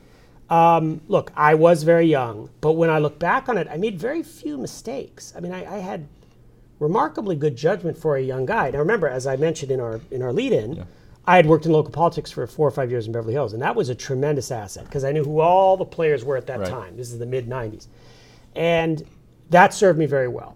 Um, 0.50 1.00
look, 1.08 1.30
I 1.36 1.54
was 1.54 1.82
very 1.82 2.06
young, 2.06 2.48
but 2.60 2.72
when 2.72 2.90
I 2.90 2.98
look 2.98 3.18
back 3.18 3.48
on 3.48 3.58
it, 3.58 3.68
I 3.70 3.76
made 3.76 3.98
very 4.00 4.22
few 4.22 4.56
mistakes. 4.56 5.32
I 5.36 5.40
mean, 5.40 5.52
I, 5.52 5.76
I 5.76 5.78
had 5.78 6.06
remarkably 6.80 7.36
good 7.36 7.56
judgment 7.56 7.96
for 7.98 8.16
a 8.16 8.22
young 8.22 8.46
guy. 8.46 8.70
Now, 8.70 8.78
remember, 8.78 9.08
as 9.08 9.26
I 9.26 9.36
mentioned 9.36 9.70
in 9.70 9.80
our 9.80 10.00
in 10.10 10.22
our 10.22 10.32
lead-in, 10.32 10.84
I 11.26 11.36
had 11.36 11.46
worked 11.46 11.66
in 11.66 11.72
local 11.72 11.92
politics 11.92 12.30
for 12.30 12.46
four 12.46 12.66
or 12.66 12.70
five 12.70 12.90
years 12.90 13.06
in 13.06 13.12
Beverly 13.12 13.34
Hills, 13.34 13.52
and 13.52 13.60
that 13.62 13.76
was 13.76 13.88
a 13.88 13.94
tremendous 13.94 14.50
asset 14.50 14.84
because 14.84 15.04
I 15.04 15.12
knew 15.12 15.24
who 15.24 15.40
all 15.40 15.76
the 15.76 15.84
players 15.84 16.24
were 16.24 16.36
at 16.36 16.46
that 16.46 16.60
Right. 16.60 16.68
time. 16.70 16.96
This 16.96 17.12
is 17.12 17.18
the 17.18 17.26
mid 17.26 17.48
'90s, 17.48 17.88
and 18.54 19.02
that 19.50 19.74
served 19.74 19.98
me 19.98 20.06
very 20.06 20.28
well. 20.28 20.54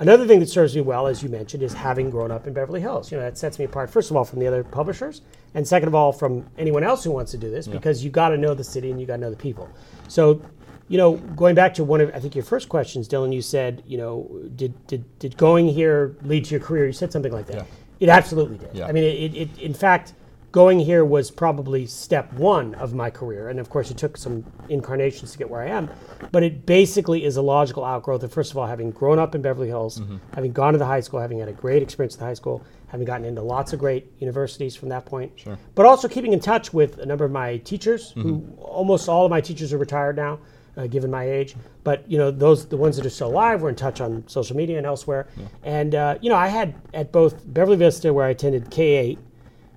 Another 0.00 0.28
thing 0.28 0.38
that 0.38 0.48
serves 0.48 0.76
me 0.76 0.80
well, 0.80 1.08
as 1.08 1.24
you 1.24 1.28
mentioned, 1.28 1.60
is 1.62 1.72
having 1.72 2.08
grown 2.08 2.30
up 2.30 2.46
in 2.46 2.52
Beverly 2.52 2.80
Hills. 2.80 3.10
You 3.10 3.18
know, 3.18 3.24
that 3.24 3.36
sets 3.36 3.58
me 3.58 3.64
apart, 3.64 3.90
first 3.90 4.10
of 4.12 4.16
all, 4.16 4.24
from 4.24 4.38
the 4.38 4.46
other 4.46 4.62
publishers, 4.62 5.22
and 5.54 5.66
second 5.66 5.88
of 5.88 5.94
all, 5.94 6.12
from 6.12 6.46
anyone 6.56 6.84
else 6.84 7.02
who 7.02 7.10
wants 7.10 7.32
to 7.32 7.36
do 7.36 7.50
this, 7.50 7.66
because 7.66 8.04
you 8.04 8.10
got 8.10 8.28
to 8.28 8.36
know 8.36 8.54
the 8.54 8.62
city 8.62 8.92
and 8.92 9.00
you 9.00 9.06
got 9.08 9.16
to 9.16 9.22
know 9.22 9.30
the 9.30 9.36
people. 9.36 9.68
So, 10.06 10.40
you 10.88 10.96
know, 10.98 11.16
going 11.16 11.54
back 11.54 11.74
to 11.74 11.84
one 11.84 12.00
of 12.00 12.10
I 12.14 12.18
think 12.20 12.34
your 12.34 12.44
first 12.44 12.68
questions, 12.68 13.08
Dylan, 13.08 13.32
you 13.34 13.42
said, 13.42 13.82
you 13.86 13.98
know, 13.98 14.28
did 14.56 14.72
did, 14.86 15.18
did 15.18 15.36
going 15.36 15.68
here 15.68 16.16
lead 16.22 16.44
to 16.46 16.50
your 16.52 16.60
career? 16.60 16.86
You 16.86 16.92
said 16.92 17.12
something 17.12 17.32
like 17.32 17.46
that. 17.46 17.56
Yeah. 17.56 17.64
It 18.00 18.08
absolutely 18.08 18.58
did. 18.58 18.70
Yeah. 18.72 18.86
I 18.86 18.92
mean, 18.92 19.04
it, 19.04 19.34
it, 19.34 19.36
it 19.36 19.58
in 19.58 19.74
fact, 19.74 20.14
going 20.52 20.78
here 20.80 21.04
was 21.04 21.30
probably 21.30 21.84
step 21.84 22.32
one 22.32 22.74
of 22.76 22.94
my 22.94 23.10
career, 23.10 23.48
and 23.50 23.58
of 23.60 23.68
course, 23.68 23.90
it 23.90 23.98
took 23.98 24.16
some 24.16 24.44
incarnations 24.68 25.32
to 25.32 25.38
get 25.38 25.50
where 25.50 25.60
I 25.62 25.66
am. 25.66 25.90
But 26.32 26.42
it 26.42 26.64
basically 26.64 27.24
is 27.24 27.36
a 27.36 27.42
logical 27.42 27.84
outgrowth 27.84 28.22
of 28.22 28.32
first 28.32 28.50
of 28.52 28.56
all 28.56 28.66
having 28.66 28.90
grown 28.92 29.18
up 29.18 29.34
in 29.34 29.42
Beverly 29.42 29.68
Hills, 29.68 29.98
Mm-hmm. 30.00 30.16
having 30.34 30.52
gone 30.52 30.72
to 30.72 30.78
the 30.78 30.86
high 30.86 31.00
school, 31.00 31.20
having 31.20 31.38
had 31.40 31.48
a 31.48 31.52
great 31.52 31.82
experience 31.82 32.14
at 32.14 32.20
the 32.20 32.24
high 32.26 32.34
school, 32.34 32.64
having 32.86 33.04
gotten 33.04 33.26
into 33.26 33.42
lots 33.42 33.72
of 33.74 33.78
great 33.78 34.10
universities 34.20 34.74
from 34.74 34.88
that 34.88 35.04
point. 35.04 35.32
Sure. 35.36 35.58
But 35.74 35.84
also 35.84 36.08
keeping 36.08 36.32
in 36.32 36.40
touch 36.40 36.72
with 36.72 36.98
a 36.98 37.04
number 37.06 37.24
of 37.26 37.30
my 37.32 37.58
teachers, 37.58 38.12
who 38.12 38.22
Mm-hmm. 38.40 38.58
almost 38.62 39.08
all 39.08 39.26
of 39.26 39.30
my 39.30 39.40
teachers 39.42 39.72
are 39.74 39.78
retired 39.78 40.16
now. 40.16 40.38
Uh, 40.78 40.86
given 40.86 41.10
my 41.10 41.28
age, 41.28 41.56
but 41.82 42.08
you 42.08 42.16
know 42.16 42.30
those 42.30 42.66
the 42.68 42.76
ones 42.76 42.96
that 42.96 43.04
are 43.04 43.10
still 43.10 43.30
alive 43.30 43.62
were 43.62 43.68
in 43.68 43.74
touch 43.74 44.00
on 44.00 44.22
social 44.28 44.56
media 44.56 44.78
and 44.78 44.86
elsewhere, 44.86 45.26
and 45.64 45.92
uh, 45.96 46.16
you 46.20 46.30
know 46.30 46.36
I 46.36 46.46
had 46.46 46.72
at 46.94 47.10
both 47.10 47.34
Beverly 47.52 47.76
Vista 47.76 48.12
where 48.12 48.24
I 48.24 48.30
attended 48.30 48.70
K 48.70 48.94
eight, 48.94 49.18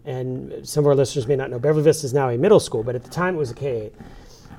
and 0.05 0.53
some 0.61 0.83
of 0.83 0.89
our 0.89 0.93
listeners 0.93 1.25
may 1.25 1.35
not 1.35 1.49
know 1.49 1.57
Beverly 1.57 1.81
Vista 1.81 2.05
is 2.05 2.13
now 2.13 2.29
a 2.29 2.37
middle 2.37 2.59
school, 2.59 2.83
but 2.83 2.93
at 2.93 3.03
the 3.03 3.09
time 3.09 3.33
it 3.33 3.39
was 3.39 3.49
a 3.49 3.55
K 3.55 3.81
eight. 3.85 3.95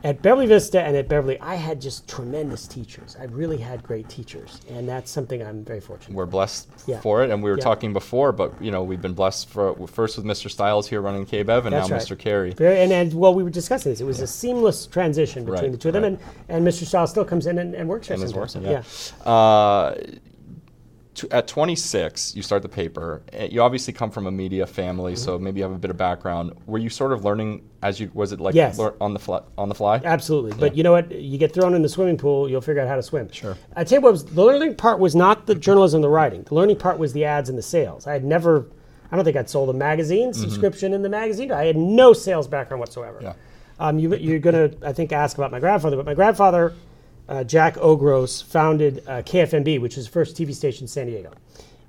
At 0.04 0.20
Beverly 0.20 0.46
Vista 0.46 0.82
and 0.82 0.96
at 0.96 1.08
Beverly, 1.08 1.38
I 1.40 1.54
had 1.54 1.80
just 1.80 2.08
tremendous 2.08 2.66
teachers. 2.66 3.16
I 3.20 3.24
really 3.26 3.58
had 3.58 3.84
great 3.84 4.08
teachers, 4.08 4.60
and 4.68 4.88
that's 4.88 5.10
something 5.12 5.40
I'm 5.42 5.64
very 5.64 5.80
fortunate. 5.80 6.16
we're 6.16 6.26
blessed 6.26 6.68
Yeah. 6.86 7.00
for 7.00 7.22
it, 7.22 7.30
and 7.30 7.40
we 7.40 7.48
were 7.50 7.56
Yeah. 7.56 7.62
talking 7.62 7.92
before, 7.92 8.32
but 8.32 8.52
you 8.60 8.72
know 8.72 8.82
we've 8.82 9.00
been 9.00 9.12
blessed 9.14 9.48
for 9.48 9.74
first 9.86 10.16
with 10.16 10.26
Mr. 10.26 10.50
Styles 10.50 10.88
here 10.88 11.00
running 11.00 11.24
KBev, 11.24 11.66
and 11.66 11.72
That's 11.72 11.88
now 11.88 11.96
right. 11.96 12.04
Mr. 12.04 12.18
Carey. 12.18 12.50
Very, 12.50 12.80
and, 12.80 12.92
and 12.92 13.14
well, 13.14 13.32
we 13.32 13.44
were 13.44 13.50
discussing 13.50 13.92
this. 13.92 14.00
It 14.00 14.04
was 14.04 14.20
a 14.20 14.26
seamless 14.26 14.86
transition 14.86 15.44
between 15.44 15.62
Right, 15.62 15.70
the 15.72 15.78
two 15.78 15.88
of 15.90 15.94
them, 15.94 16.02
right. 16.02 16.18
and, 16.48 16.64
and 16.64 16.66
Mr. 16.66 16.84
Styles 16.84 17.10
still 17.10 17.24
comes 17.24 17.46
in 17.46 17.58
and, 17.58 17.74
and 17.76 17.88
works 17.88 18.08
here 18.08 18.14
And 18.16 18.28
sometimes. 18.28 18.56
working, 18.56 18.70
yeah. 18.72 19.30
Uh, 19.30 19.94
at 21.30 21.46
26, 21.48 22.34
you 22.36 22.42
start 22.42 22.62
the 22.62 22.68
paper. 22.68 23.22
Uh, 23.38 23.44
You 23.44 23.62
obviously 23.62 23.92
come 23.92 24.10
from 24.10 24.26
a 24.26 24.30
media 24.30 24.66
family, 24.66 25.16
so 25.16 25.34
Mm-hmm. 25.34 25.44
maybe 25.44 25.58
you 25.60 25.64
have 25.64 25.72
a 25.72 25.78
bit 25.78 25.90
of 25.90 25.96
background. 25.96 26.52
Were 26.66 26.78
you 26.78 26.88
sort 26.90 27.12
of 27.12 27.24
learning 27.24 27.62
as 27.82 27.98
you 28.00 28.10
was 28.14 28.32
it 28.32 28.40
like 28.40 28.54
Yes. 28.54 28.78
on 29.00 29.12
the 29.14 29.18
fly, 29.20 29.40
on 29.58 29.68
the 29.68 29.74
fly? 29.74 30.00
Absolutely. 30.04 30.52
But 30.58 30.76
you 30.76 30.82
know 30.82 30.92
what? 30.92 31.10
You 31.12 31.38
get 31.38 31.52
thrown 31.52 31.74
in 31.74 31.82
the 31.82 31.88
swimming 31.88 32.16
pool, 32.16 32.48
you'll 32.48 32.60
figure 32.60 32.82
out 32.82 32.88
how 32.88 32.96
to 32.96 33.02
swim. 33.02 33.30
Sure. 33.32 33.56
I 33.76 33.84
tell 33.84 33.98
you 33.98 34.02
what, 34.02 34.12
was, 34.12 34.24
the 34.24 34.42
learning 34.44 34.76
part 34.76 34.98
was 34.98 35.14
not 35.14 35.46
the 35.46 35.54
journalism 35.54 36.02
the 36.02 36.08
writing. 36.08 36.42
The 36.44 36.54
learning 36.54 36.76
part 36.76 36.98
was 36.98 37.12
the 37.12 37.24
ads 37.24 37.48
and 37.48 37.56
the 37.58 37.62
sales. 37.62 38.06
I 38.06 38.12
had 38.12 38.24
never, 38.24 38.66
I 39.10 39.16
don't 39.16 39.24
think 39.24 39.36
I'd 39.36 39.50
sold 39.50 39.68
a 39.70 39.72
magazine 39.72 40.32
subscription 40.32 40.92
in 40.94 41.02
the 41.02 41.08
magazine. 41.08 41.50
I 41.52 41.64
had 41.66 41.76
no 41.76 42.12
sales 42.12 42.46
background 42.48 42.80
whatsoever. 42.80 43.18
Yeah. 43.22 43.32
Um, 43.80 43.98
you, 43.98 44.14
you're 44.14 44.38
going 44.38 44.70
to, 44.70 44.86
I 44.86 44.92
think, 44.92 45.12
ask 45.12 45.36
about 45.38 45.50
my 45.50 45.58
grandfather, 45.58 45.96
but 45.96 46.06
my 46.06 46.14
grandfather, 46.14 46.72
uh, 47.28 47.44
Jack 47.44 47.76
O. 47.78 47.96
Gross, 47.96 48.40
founded 48.40 49.02
uh, 49.06 49.22
KFMB, 49.22 49.80
which 49.80 49.96
was 49.96 50.06
the 50.06 50.12
first 50.12 50.36
TV 50.36 50.54
station 50.54 50.84
in 50.84 50.88
San 50.88 51.06
Diego. 51.06 51.32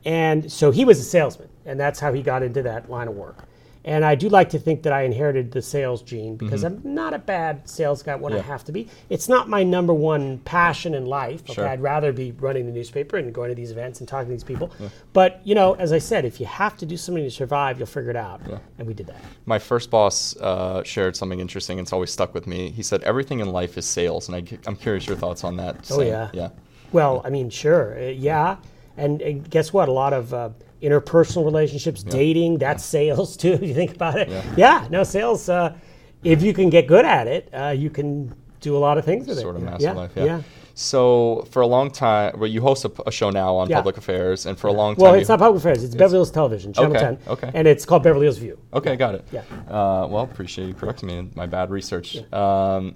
And 0.05 0.51
so 0.51 0.71
he 0.71 0.85
was 0.85 0.99
a 0.99 1.03
salesman, 1.03 1.49
and 1.65 1.79
that's 1.79 1.99
how 1.99 2.11
he 2.13 2.21
got 2.21 2.43
into 2.43 2.61
that 2.63 2.89
line 2.89 3.07
of 3.07 3.15
work. 3.15 3.47
And 3.85 4.05
I 4.05 4.15
do 4.15 4.29
like 4.29 4.49
to 4.51 4.59
think 4.59 4.83
that 4.83 4.93
I 4.93 5.01
inherited 5.03 5.51
the 5.51 5.61
sales 5.61 6.01
gene 6.01 6.37
because 6.37 6.63
I'm 6.63 6.79
not 6.85 7.13
a 7.13 7.19
bad 7.19 7.67
sales 7.67 8.01
guy 8.01 8.15
when 8.15 8.31
I 8.33 8.37
Mm-hmm. 8.39 8.49
Have 8.49 8.63
to 8.65 8.71
be. 8.71 8.87
It's 9.09 9.27
not 9.29 9.47
my 9.49 9.63
number 9.63 9.93
one 9.93 10.37
passion 10.39 10.93
in 10.95 11.05
life. 11.05 11.41
Okay, 11.43 11.53
Sure. 11.53 11.67
I'd 11.67 11.81
rather 11.81 12.11
be 12.11 12.31
running 12.31 12.65
the 12.65 12.71
newspaper 12.71 13.17
and 13.17 13.33
going 13.33 13.49
to 13.49 13.55
these 13.55 13.71
events 13.71 13.99
and 13.99 14.07
talking 14.07 14.27
to 14.27 14.31
these 14.33 14.43
people. 14.43 14.71
But 15.13 15.41
you 15.43 15.55
know, 15.55 15.73
as 15.75 15.91
I 15.93 15.97
said, 15.97 16.25
if 16.25 16.39
you 16.39 16.45
have 16.45 16.77
to 16.77 16.85
do 16.85 16.97
something 16.97 17.23
to 17.23 17.29
survive, 17.31 17.77
you'll 17.77 17.87
figure 17.87 18.09
it 18.09 18.15
out. 18.15 18.41
And 18.77 18.87
we 18.87 18.93
did 18.93 19.07
that. 19.07 19.21
My 19.45 19.59
first 19.59 19.89
boss 19.91 20.35
uh, 20.37 20.83
shared 20.83 21.15
something 21.15 21.39
interesting. 21.39 21.79
It's 21.79 21.93
always 21.93 22.11
stuck 22.11 22.33
with 22.33 22.47
me. 22.47 22.69
He 22.69 22.83
said 22.83 23.01
everything 23.03 23.39
in 23.39 23.49
life 23.49 23.77
is 23.77 23.85
sales, 23.85 24.27
and 24.29 24.35
I, 24.35 24.69
am 24.69 24.75
curious 24.75 25.07
your 25.07 25.17
thoughts 25.17 25.43
on 25.43 25.57
that. 25.57 25.75
Oh, 25.91 25.97
saying- 25.97 26.07
yeah. 26.09 26.29
yeah. 26.33 26.49
Well, 26.91 27.21
I 27.25 27.29
mean, 27.31 27.49
sure, 27.49 27.97
uh, 27.97 28.01
yeah. 28.11 28.57
And, 28.97 29.21
and 29.21 29.49
guess 29.49 29.73
what? 29.73 29.89
A 29.89 29.91
lot 29.91 30.13
of 30.13 30.33
uh, 30.33 30.49
interpersonal 30.81 31.45
relationships, 31.45 32.03
dating, 32.03 32.57
that's 32.59 32.83
sales 32.83 33.35
too. 33.43 33.53
If 33.53 33.63
you 33.63 33.73
think 33.73 33.95
about 33.95 34.17
it, 34.19 34.29
yeah. 34.57 34.87
no 34.89 35.03
sales. 35.03 35.49
Uh, 35.49 35.75
if 36.23 36.41
you 36.41 36.53
can 36.53 36.69
get 36.69 36.87
good 36.87 37.05
at 37.05 37.27
it, 37.27 37.49
uh, 37.53 37.69
you 37.69 37.89
can 37.89 38.33
do 38.61 38.77
a 38.77 38.79
lot 38.79 38.97
of 38.97 39.03
things 39.03 39.27
with 39.27 39.39
Sort 39.39 39.55
it. 39.55 39.57
of 39.57 39.63
yeah. 39.63 39.69
massive 39.69 39.81
yeah. 39.81 39.93
life, 39.93 40.11
yeah. 40.15 40.41
So 40.75 41.45
for 41.51 41.61
a 41.61 41.67
long 41.67 41.91
time, 41.91 42.39
well, 42.39 42.49
you 42.49 42.61
host 42.61 42.85
a, 42.85 42.91
a 43.05 43.11
show 43.11 43.29
now 43.29 43.55
on 43.55 43.69
Yeah. 43.69 43.75
public 43.75 43.97
affairs, 43.97 44.45
and 44.45 44.57
for 44.57 44.67
a 44.67 44.71
long 44.71 44.95
time, 44.95 45.03
Well, 45.03 45.13
it's 45.15 45.29
not 45.29 45.37
public 45.39 45.59
affairs. 45.59 45.83
It's 45.83 45.93
Beverly 45.93 46.17
Hills 46.17 46.31
Television, 46.31 46.73
Channel 46.73 46.91
Okay, 46.95 46.99
10. 46.99 47.17
okay. 47.27 47.51
And 47.53 47.67
it's 47.67 47.85
called 47.85 48.03
Beverly 48.03 48.25
Hills 48.25 48.37
View. 48.39 48.57
Okay, 48.73 48.95
got 48.95 49.15
it. 49.15 49.27
Yeah. 49.31 49.41
Uh, 49.67 50.07
well, 50.09 50.23
appreciate 50.23 50.67
you 50.67 50.73
correcting 50.73 51.07
me 51.09 51.17
in 51.17 51.31
my 51.35 51.45
bad 51.45 51.69
research. 51.69 52.17
Um, 52.33 52.95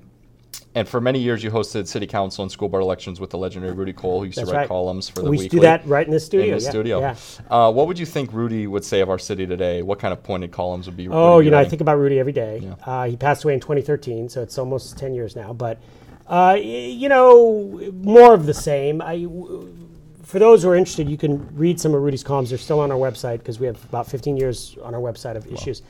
and 0.77 0.87
for 0.87 1.01
many 1.01 1.17
years, 1.17 1.43
you 1.43 1.49
hosted 1.49 1.87
city 1.87 2.05
council 2.05 2.43
and 2.43 2.51
school 2.51 2.69
board 2.69 2.83
elections 2.83 3.19
with 3.19 3.31
the 3.31 3.37
legendary 3.37 3.73
Rudy 3.73 3.93
Cole, 3.93 4.19
who 4.19 4.27
used 4.27 4.37
That's 4.37 4.47
to 4.47 4.53
write 4.53 4.59
right. 4.61 4.67
columns 4.67 5.09
for 5.09 5.23
the 5.23 5.29
we 5.31 5.37
weekly. 5.37 5.49
to 5.49 5.55
do 5.55 5.61
that 5.61 5.87
right 5.87 6.05
in 6.05 6.13
this 6.13 6.23
studio. 6.23 6.53
in 6.53 6.59
the 6.59 6.63
yeah. 6.63 6.69
studio. 6.69 6.99
Yeah. 6.99 7.15
Uh, 7.49 7.71
what 7.71 7.87
would 7.87 7.97
you 7.97 8.05
think 8.05 8.31
Rudy 8.31 8.67
would 8.67 8.85
say 8.85 8.99
of 8.99 9.09
our 9.09 9.17
city 9.17 9.47
today? 9.47 9.81
What 9.81 9.97
kind 9.97 10.13
of 10.13 10.21
pointed 10.21 10.51
columns 10.51 10.85
would 10.85 10.95
be? 10.95 11.07
Oh, 11.09 11.39
be 11.39 11.45
you 11.45 11.51
know, 11.51 11.57
I 11.57 11.65
think 11.65 11.81
about 11.81 11.97
Rudy 11.97 12.19
every 12.19 12.31
day. 12.31 12.59
Yeah. 12.61 12.75
Uh, 12.85 13.05
he 13.07 13.17
passed 13.17 13.43
away 13.43 13.55
in 13.55 13.59
2013, 13.59 14.29
so 14.29 14.43
it's 14.43 14.59
almost 14.59 14.99
10 14.99 15.15
years 15.15 15.35
now. 15.35 15.51
But, 15.51 15.79
uh, 16.27 16.59
you 16.61 17.09
know, 17.09 17.91
more 17.95 18.35
of 18.35 18.45
the 18.45 18.53
same. 18.53 19.01
I, 19.01 19.23
w- 19.23 19.75
for 20.21 20.37
those 20.37 20.61
who 20.61 20.69
are 20.69 20.75
interested, 20.75 21.09
you 21.09 21.17
can 21.17 21.57
read 21.57 21.79
some 21.79 21.95
of 21.95 22.03
Rudy's 22.03 22.23
columns. 22.23 22.49
They're 22.49 22.59
still 22.59 22.81
on 22.81 22.91
our 22.91 22.99
website 22.99 23.39
because 23.39 23.59
we 23.59 23.65
have 23.65 23.83
about 23.85 24.05
15 24.05 24.37
years 24.37 24.77
on 24.83 24.93
our 24.93 25.01
website 25.01 25.37
of 25.37 25.51
issues. 25.51 25.81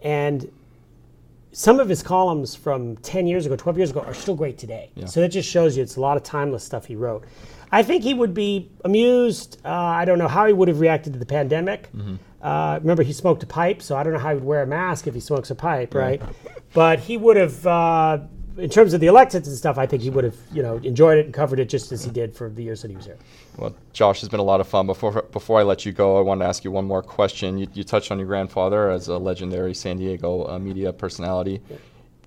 And 0.00 0.48
some 1.52 1.80
of 1.80 1.88
his 1.88 2.02
columns 2.02 2.54
from 2.54 2.96
10 2.98 3.26
years 3.26 3.46
ago, 3.46 3.56
12 3.56 3.76
years 3.78 3.90
ago, 3.90 4.00
are 4.00 4.14
still 4.14 4.34
great 4.34 4.58
today. 4.58 4.90
So 5.06 5.20
that 5.20 5.28
just 5.28 5.48
shows 5.48 5.76
you 5.76 5.82
it's 5.82 5.96
a 5.96 6.00
lot 6.00 6.16
of 6.16 6.22
timeless 6.22 6.62
stuff 6.64 6.86
he 6.86 6.94
wrote. 6.96 7.24
I 7.72 7.82
think 7.82 8.02
he 8.02 8.14
would 8.14 8.32
be 8.34 8.70
amused. 8.84 9.60
Uh, 9.64 9.68
I 9.70 10.04
don't 10.04 10.18
know 10.18 10.28
how 10.28 10.46
he 10.46 10.52
would 10.52 10.68
have 10.68 10.80
reacted 10.80 11.12
to 11.14 11.18
the 11.18 11.26
pandemic. 11.26 11.90
Uh, 12.40 12.78
remember, 12.80 13.02
he 13.02 13.12
smoked 13.12 13.42
a 13.42 13.46
pipe, 13.46 13.82
so 13.82 13.96
I 13.96 14.02
don't 14.02 14.12
know 14.12 14.18
how 14.18 14.28
he 14.30 14.34
would 14.36 14.44
wear 14.44 14.62
a 14.62 14.66
mask 14.66 15.06
if 15.06 15.14
he 15.14 15.20
smokes 15.20 15.50
a 15.50 15.54
pipe, 15.54 15.94
right? 15.94 16.22
But 16.72 17.00
he 17.00 17.16
would 17.16 17.36
have, 17.36 17.66
uh, 17.66 18.18
in 18.58 18.68
terms 18.68 18.92
of 18.92 19.00
the 19.00 19.06
elections 19.06 19.46
and 19.46 19.56
stuff, 19.56 19.78
I 19.78 19.86
think 19.86 20.02
he 20.02 20.10
would 20.10 20.24
have, 20.24 20.36
you 20.52 20.62
know, 20.62 20.76
enjoyed 20.78 21.18
it 21.18 21.26
and 21.26 21.34
covered 21.34 21.60
it 21.60 21.68
just 21.68 21.92
as 21.92 22.04
he 22.04 22.10
did 22.10 22.34
for 22.34 22.48
the 22.48 22.62
years 22.62 22.82
that 22.82 22.90
he 22.90 22.96
was 22.96 23.06
here. 23.06 23.16
Well, 23.56 23.74
Josh, 23.92 24.20
has 24.20 24.28
been 24.28 24.40
a 24.40 24.44
lot 24.44 24.60
of 24.60 24.68
fun. 24.68 24.86
Before 24.86 25.22
before 25.22 25.60
I 25.60 25.62
let 25.62 25.86
you 25.86 25.92
go, 25.92 26.18
I 26.18 26.20
wanted 26.20 26.44
to 26.44 26.48
ask 26.48 26.64
you 26.64 26.70
one 26.70 26.84
more 26.84 27.02
question. 27.02 27.58
You, 27.58 27.68
you 27.72 27.84
touched 27.84 28.10
on 28.10 28.18
your 28.18 28.26
grandfather 28.26 28.90
as 28.90 29.08
a 29.08 29.16
legendary 29.18 29.74
San 29.74 29.98
Diego 29.98 30.48
uh, 30.48 30.58
media 30.58 30.92
personality. 30.92 31.60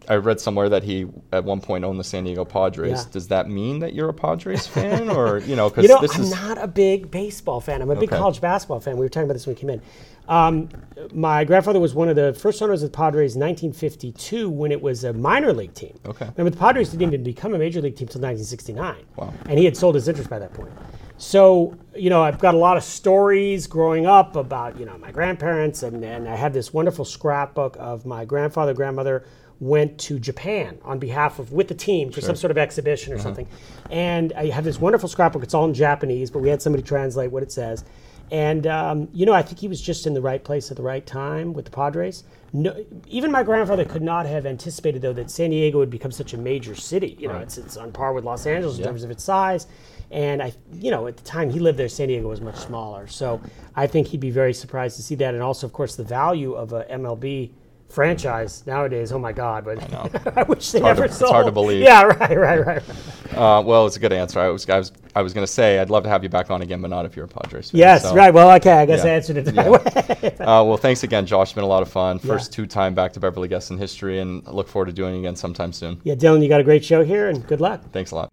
I 0.10 0.16
read 0.16 0.40
somewhere 0.40 0.68
that 0.70 0.84
he 0.84 1.08
at 1.32 1.44
one 1.44 1.62
point 1.62 1.84
owned 1.86 2.00
the 2.00 2.04
San 2.04 2.24
Diego 2.24 2.44
Padres. 2.44 2.92
Yeah. 3.06 3.12
Does 3.12 3.28
that 3.28 3.50
mean 3.50 3.80
that 3.80 3.94
you're 3.94 4.10
a 4.10 4.14
Padres 4.14 4.68
fan, 4.76 5.10
or 5.10 5.40
you 5.40 5.56
know, 5.56 5.70
because 5.70 5.84
You 5.84 5.90
know, 5.90 6.02
this 6.02 6.16
I'm 6.16 6.22
is 6.24 6.32
not 6.32 6.58
a 6.58 6.68
big 6.68 7.12
baseball 7.12 7.62
fan. 7.62 7.82
I'm 7.82 7.90
a 7.92 7.96
big 7.96 8.10
Okay. 8.10 8.18
college 8.18 8.42
basketball 8.42 8.80
fan. 8.80 8.98
We 8.98 9.06
were 9.06 9.10
talking 9.10 9.26
about 9.26 9.34
this 9.34 9.46
when 9.46 9.56
we 9.56 9.60
came 9.62 9.70
in. 9.70 9.82
Um, 10.28 10.70
my 11.14 11.44
grandfather 11.44 11.80
was 11.80 11.94
one 11.94 12.08
of 12.08 12.16
the 12.16 12.34
first 12.34 12.62
owners 12.62 12.84
of 12.84 12.92
the 12.92 12.96
Padres 12.96 13.36
in 13.36 13.42
1952 13.42 14.50
when 14.50 14.72
it 14.72 14.82
was 14.82 15.04
a 15.04 15.14
minor 15.14 15.52
league 15.52 15.74
team. 15.74 15.98
Okay. 16.06 16.30
Remember, 16.38 16.50
the 16.52 16.58
Padres 16.58 16.90
didn't 16.90 17.04
even 17.04 17.24
become 17.24 17.54
a 17.54 17.58
major 17.58 17.82
league 17.82 17.96
team 17.96 18.08
until 18.08 18.22
1969. 18.22 18.96
Wow. 19.18 19.34
And 19.50 19.60
he 19.60 19.66
had 19.66 19.76
sold 19.76 19.96
his 19.96 20.08
interest 20.08 20.30
by 20.30 20.40
that 20.40 20.54
point. 20.54 20.72
So, 21.18 21.76
you 21.96 22.10
know, 22.10 22.24
I've 22.24 22.40
got 22.40 22.56
a 22.56 22.58
lot 22.58 22.78
of 22.78 22.84
stories 22.84 23.68
growing 23.68 24.08
up 24.08 24.36
about, 24.36 24.80
you 24.80 24.86
know, 24.86 24.98
my 24.98 25.12
grandparents, 25.12 25.84
and, 25.84 26.04
and 26.04 26.28
I 26.28 26.36
have 26.36 26.54
this 26.54 26.74
wonderful 26.74 27.06
scrapbook 27.06 27.76
of 27.80 28.06
my 28.06 28.26
grandfather, 28.26 28.74
grandmother 28.74 29.24
went 29.62 29.98
to 30.00 30.18
Japan 30.20 30.78
on 30.84 30.98
behalf 31.00 31.38
of, 31.40 31.54
with 31.54 31.68
the 31.68 31.76
team 31.76 32.12
for 32.12 32.20
some 32.20 32.36
sort 32.36 32.50
of 32.52 32.58
exhibition 32.58 33.14
or 33.14 33.20
something. 33.20 33.48
And 33.92 34.34
I 34.34 34.48
have 34.48 34.64
this 34.64 34.80
wonderful 34.80 35.08
scrapbook. 35.08 35.44
It's 35.44 35.54
all 35.54 35.66
in 35.66 35.74
Japanese, 35.76 36.32
but 36.32 36.40
we 36.40 36.50
had 36.50 36.62
somebody 36.64 36.82
translate 36.84 37.32
what 37.32 37.44
it 37.44 37.52
says. 37.52 37.86
And, 38.32 38.66
um, 38.66 39.08
you 39.14 39.26
know, 39.26 39.34
I 39.34 39.42
think 39.44 39.60
he 39.60 39.68
was 39.68 39.80
just 39.80 40.08
in 40.08 40.14
the 40.16 40.22
right 40.22 40.44
place 40.44 40.72
at 40.72 40.78
the 40.78 40.84
right 40.84 41.06
time 41.06 41.54
with 41.54 41.66
the 41.66 41.72
Padres. 41.72 42.24
No, 42.54 42.74
even 43.08 43.30
my 43.32 43.44
grandfather 43.44 43.86
could 43.86 44.02
not 44.02 44.26
have 44.26 44.46
anticipated, 44.46 45.02
though, 45.02 45.14
that 45.14 45.30
San 45.30 45.52
Diego 45.52 45.78
would 45.78 45.90
become 45.90 46.12
such 46.12 46.34
a 46.34 46.38
major 46.38 46.74
city. 46.74 47.16
You 47.20 47.28
know, 47.28 47.38
it's, 47.38 47.58
it's 47.58 47.78
on 47.78 47.92
par 47.92 48.14
with 48.14 48.24
Los 48.24 48.46
Angeles 48.48 48.76
in 48.78 48.82
Yeah. 48.82 48.88
terms 48.88 49.04
of 49.04 49.12
its 49.12 49.24
size. 49.24 49.68
And 50.12 50.42
I, 50.42 50.54
you 50.74 50.92
know, 50.92 51.08
at 51.08 51.18
the 51.18 51.24
time 51.24 51.50
he 51.52 51.60
lived 51.60 51.78
there, 51.78 51.88
San 51.88 52.08
Diego 52.08 52.30
was 52.30 52.42
much 52.42 52.58
smaller. 52.58 53.06
So 53.08 53.42
I 53.76 53.86
think 53.86 54.08
he'd 54.08 54.20
be 54.22 54.32
very 54.32 54.54
surprised 54.54 54.96
to 54.96 55.04
see 55.04 55.16
that. 55.16 55.34
And 55.34 55.44
also, 55.44 55.68
of 55.68 55.74
course, 55.74 55.96
the 55.96 56.04
value 56.04 56.54
of 56.54 56.74
a 56.74 56.84
MLB 56.86 57.52
franchise 57.92 58.64
nowadays. 58.66 59.12
Oh 59.12 59.20
my 59.20 59.32
God! 59.32 59.66
But 59.66 60.38
I, 60.38 60.44
wish 60.48 60.72
they 60.72 60.80
hard 60.80 60.96
to- 60.98 61.02
never 61.02 61.06
it's 61.12 61.20
hard 61.20 61.46
to 61.46 61.52
believe. 61.52 61.82
Yeah, 61.84 62.04
right, 62.04 62.38
right, 62.38 62.66
right. 62.66 62.84
uh, 63.38 63.62
well, 63.66 63.86
it's 63.88 63.96
a 63.98 64.00
good 64.00 64.14
answer. 64.14 64.40
I 64.40 64.48
was 64.50 64.68
I 64.70 64.78
was 64.78 64.92
I 65.16 65.22
was 65.22 65.34
going 65.34 65.46
to 65.46 65.52
say 65.52 65.80
I'd 65.80 65.90
love 65.90 66.04
to 66.04 66.10
have 66.10 66.24
you 66.24 66.30
back 66.30 66.50
on 66.52 66.62
again, 66.62 66.82
but 66.82 66.90
not 66.90 67.06
if 67.06 67.16
you're 67.16 67.26
a 67.26 67.28
Padres 67.28 67.72
fan. 67.72 67.80
Yes, 67.80 68.04
So, 68.04 68.16
right. 68.16 68.34
Well, 68.34 68.50
okay. 68.58 68.72
I 68.74 68.86
guess 68.86 69.04
yeah. 69.04 69.12
I 69.12 69.14
answered 69.16 69.38
it 69.38 69.46
the 69.46 69.54
Yeah. 69.54 69.68
right 69.68 70.22
way. 70.22 70.36
Uh, 70.42 70.64
well, 70.64 70.78
thanks 70.78 71.04
again, 71.04 71.26
Josh. 71.26 71.50
It's 71.50 71.54
been 71.54 71.64
a 71.64 71.68
lot 71.68 71.82
of 71.84 71.90
fun. 71.90 72.18
First 72.18 72.52
Yeah. 72.52 72.56
two-time 72.56 72.94
back 72.96 73.14
to 73.14 73.20
Beverly 73.20 73.48
guest 73.48 73.70
in 73.72 73.78
history, 73.78 74.20
and 74.20 74.42
I 74.48 74.52
look 74.52 74.68
forward 74.68 74.88
to 74.88 74.92
doing 74.94 75.16
it 75.16 75.20
again 75.20 75.36
sometime 75.36 75.72
soon. 75.74 76.00
yeah, 76.04 76.16
Dylan, 76.16 76.42
you 76.42 76.50
got 76.50 76.60
a 76.62 76.64
great 76.64 76.84
show 76.84 77.04
here, 77.04 77.30
and 77.30 77.46
good 77.46 77.62
luck. 77.62 77.82
Thanks 77.92 78.12
a 78.12 78.16
lot. 78.16 78.30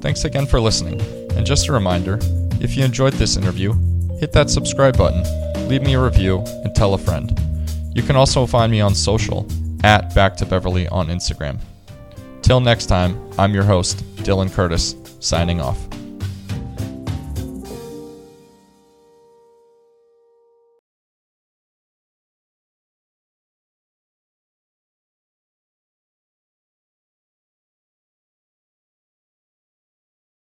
Thanks 0.00 0.24
again 0.24 0.46
for 0.46 0.60
listening. 0.60 1.00
And 1.36 1.44
just 1.46 1.68
a 1.68 1.72
reminder 1.72 2.18
if 2.60 2.76
you 2.76 2.84
enjoyed 2.84 3.14
this 3.14 3.36
interview, 3.36 3.72
hit 4.18 4.32
that 4.32 4.48
subscribe 4.50 4.96
button, 4.96 5.22
leave 5.70 5.82
me 5.82 5.94
a 5.94 6.02
review, 6.02 6.38
and 6.64 6.74
tell 6.74 6.94
a 6.94 6.98
friend. 6.98 7.40
You 7.94 8.02
can 8.02 8.16
also 8.16 8.44
find 8.44 8.72
me 8.72 8.80
on 8.80 8.92
social 8.92 9.46
at 9.84 10.12
Back 10.16 10.36
to 10.38 10.44
Beverly 10.44 10.88
on 10.88 11.06
Instagram. 11.06 11.60
Till 12.42 12.58
next 12.58 12.86
time, 12.86 13.16
I'm 13.38 13.54
your 13.54 13.62
host, 13.62 13.98
Dylan 14.16 14.52
Curtis, 14.52 14.96
signing 15.20 15.60
off. 15.60 15.78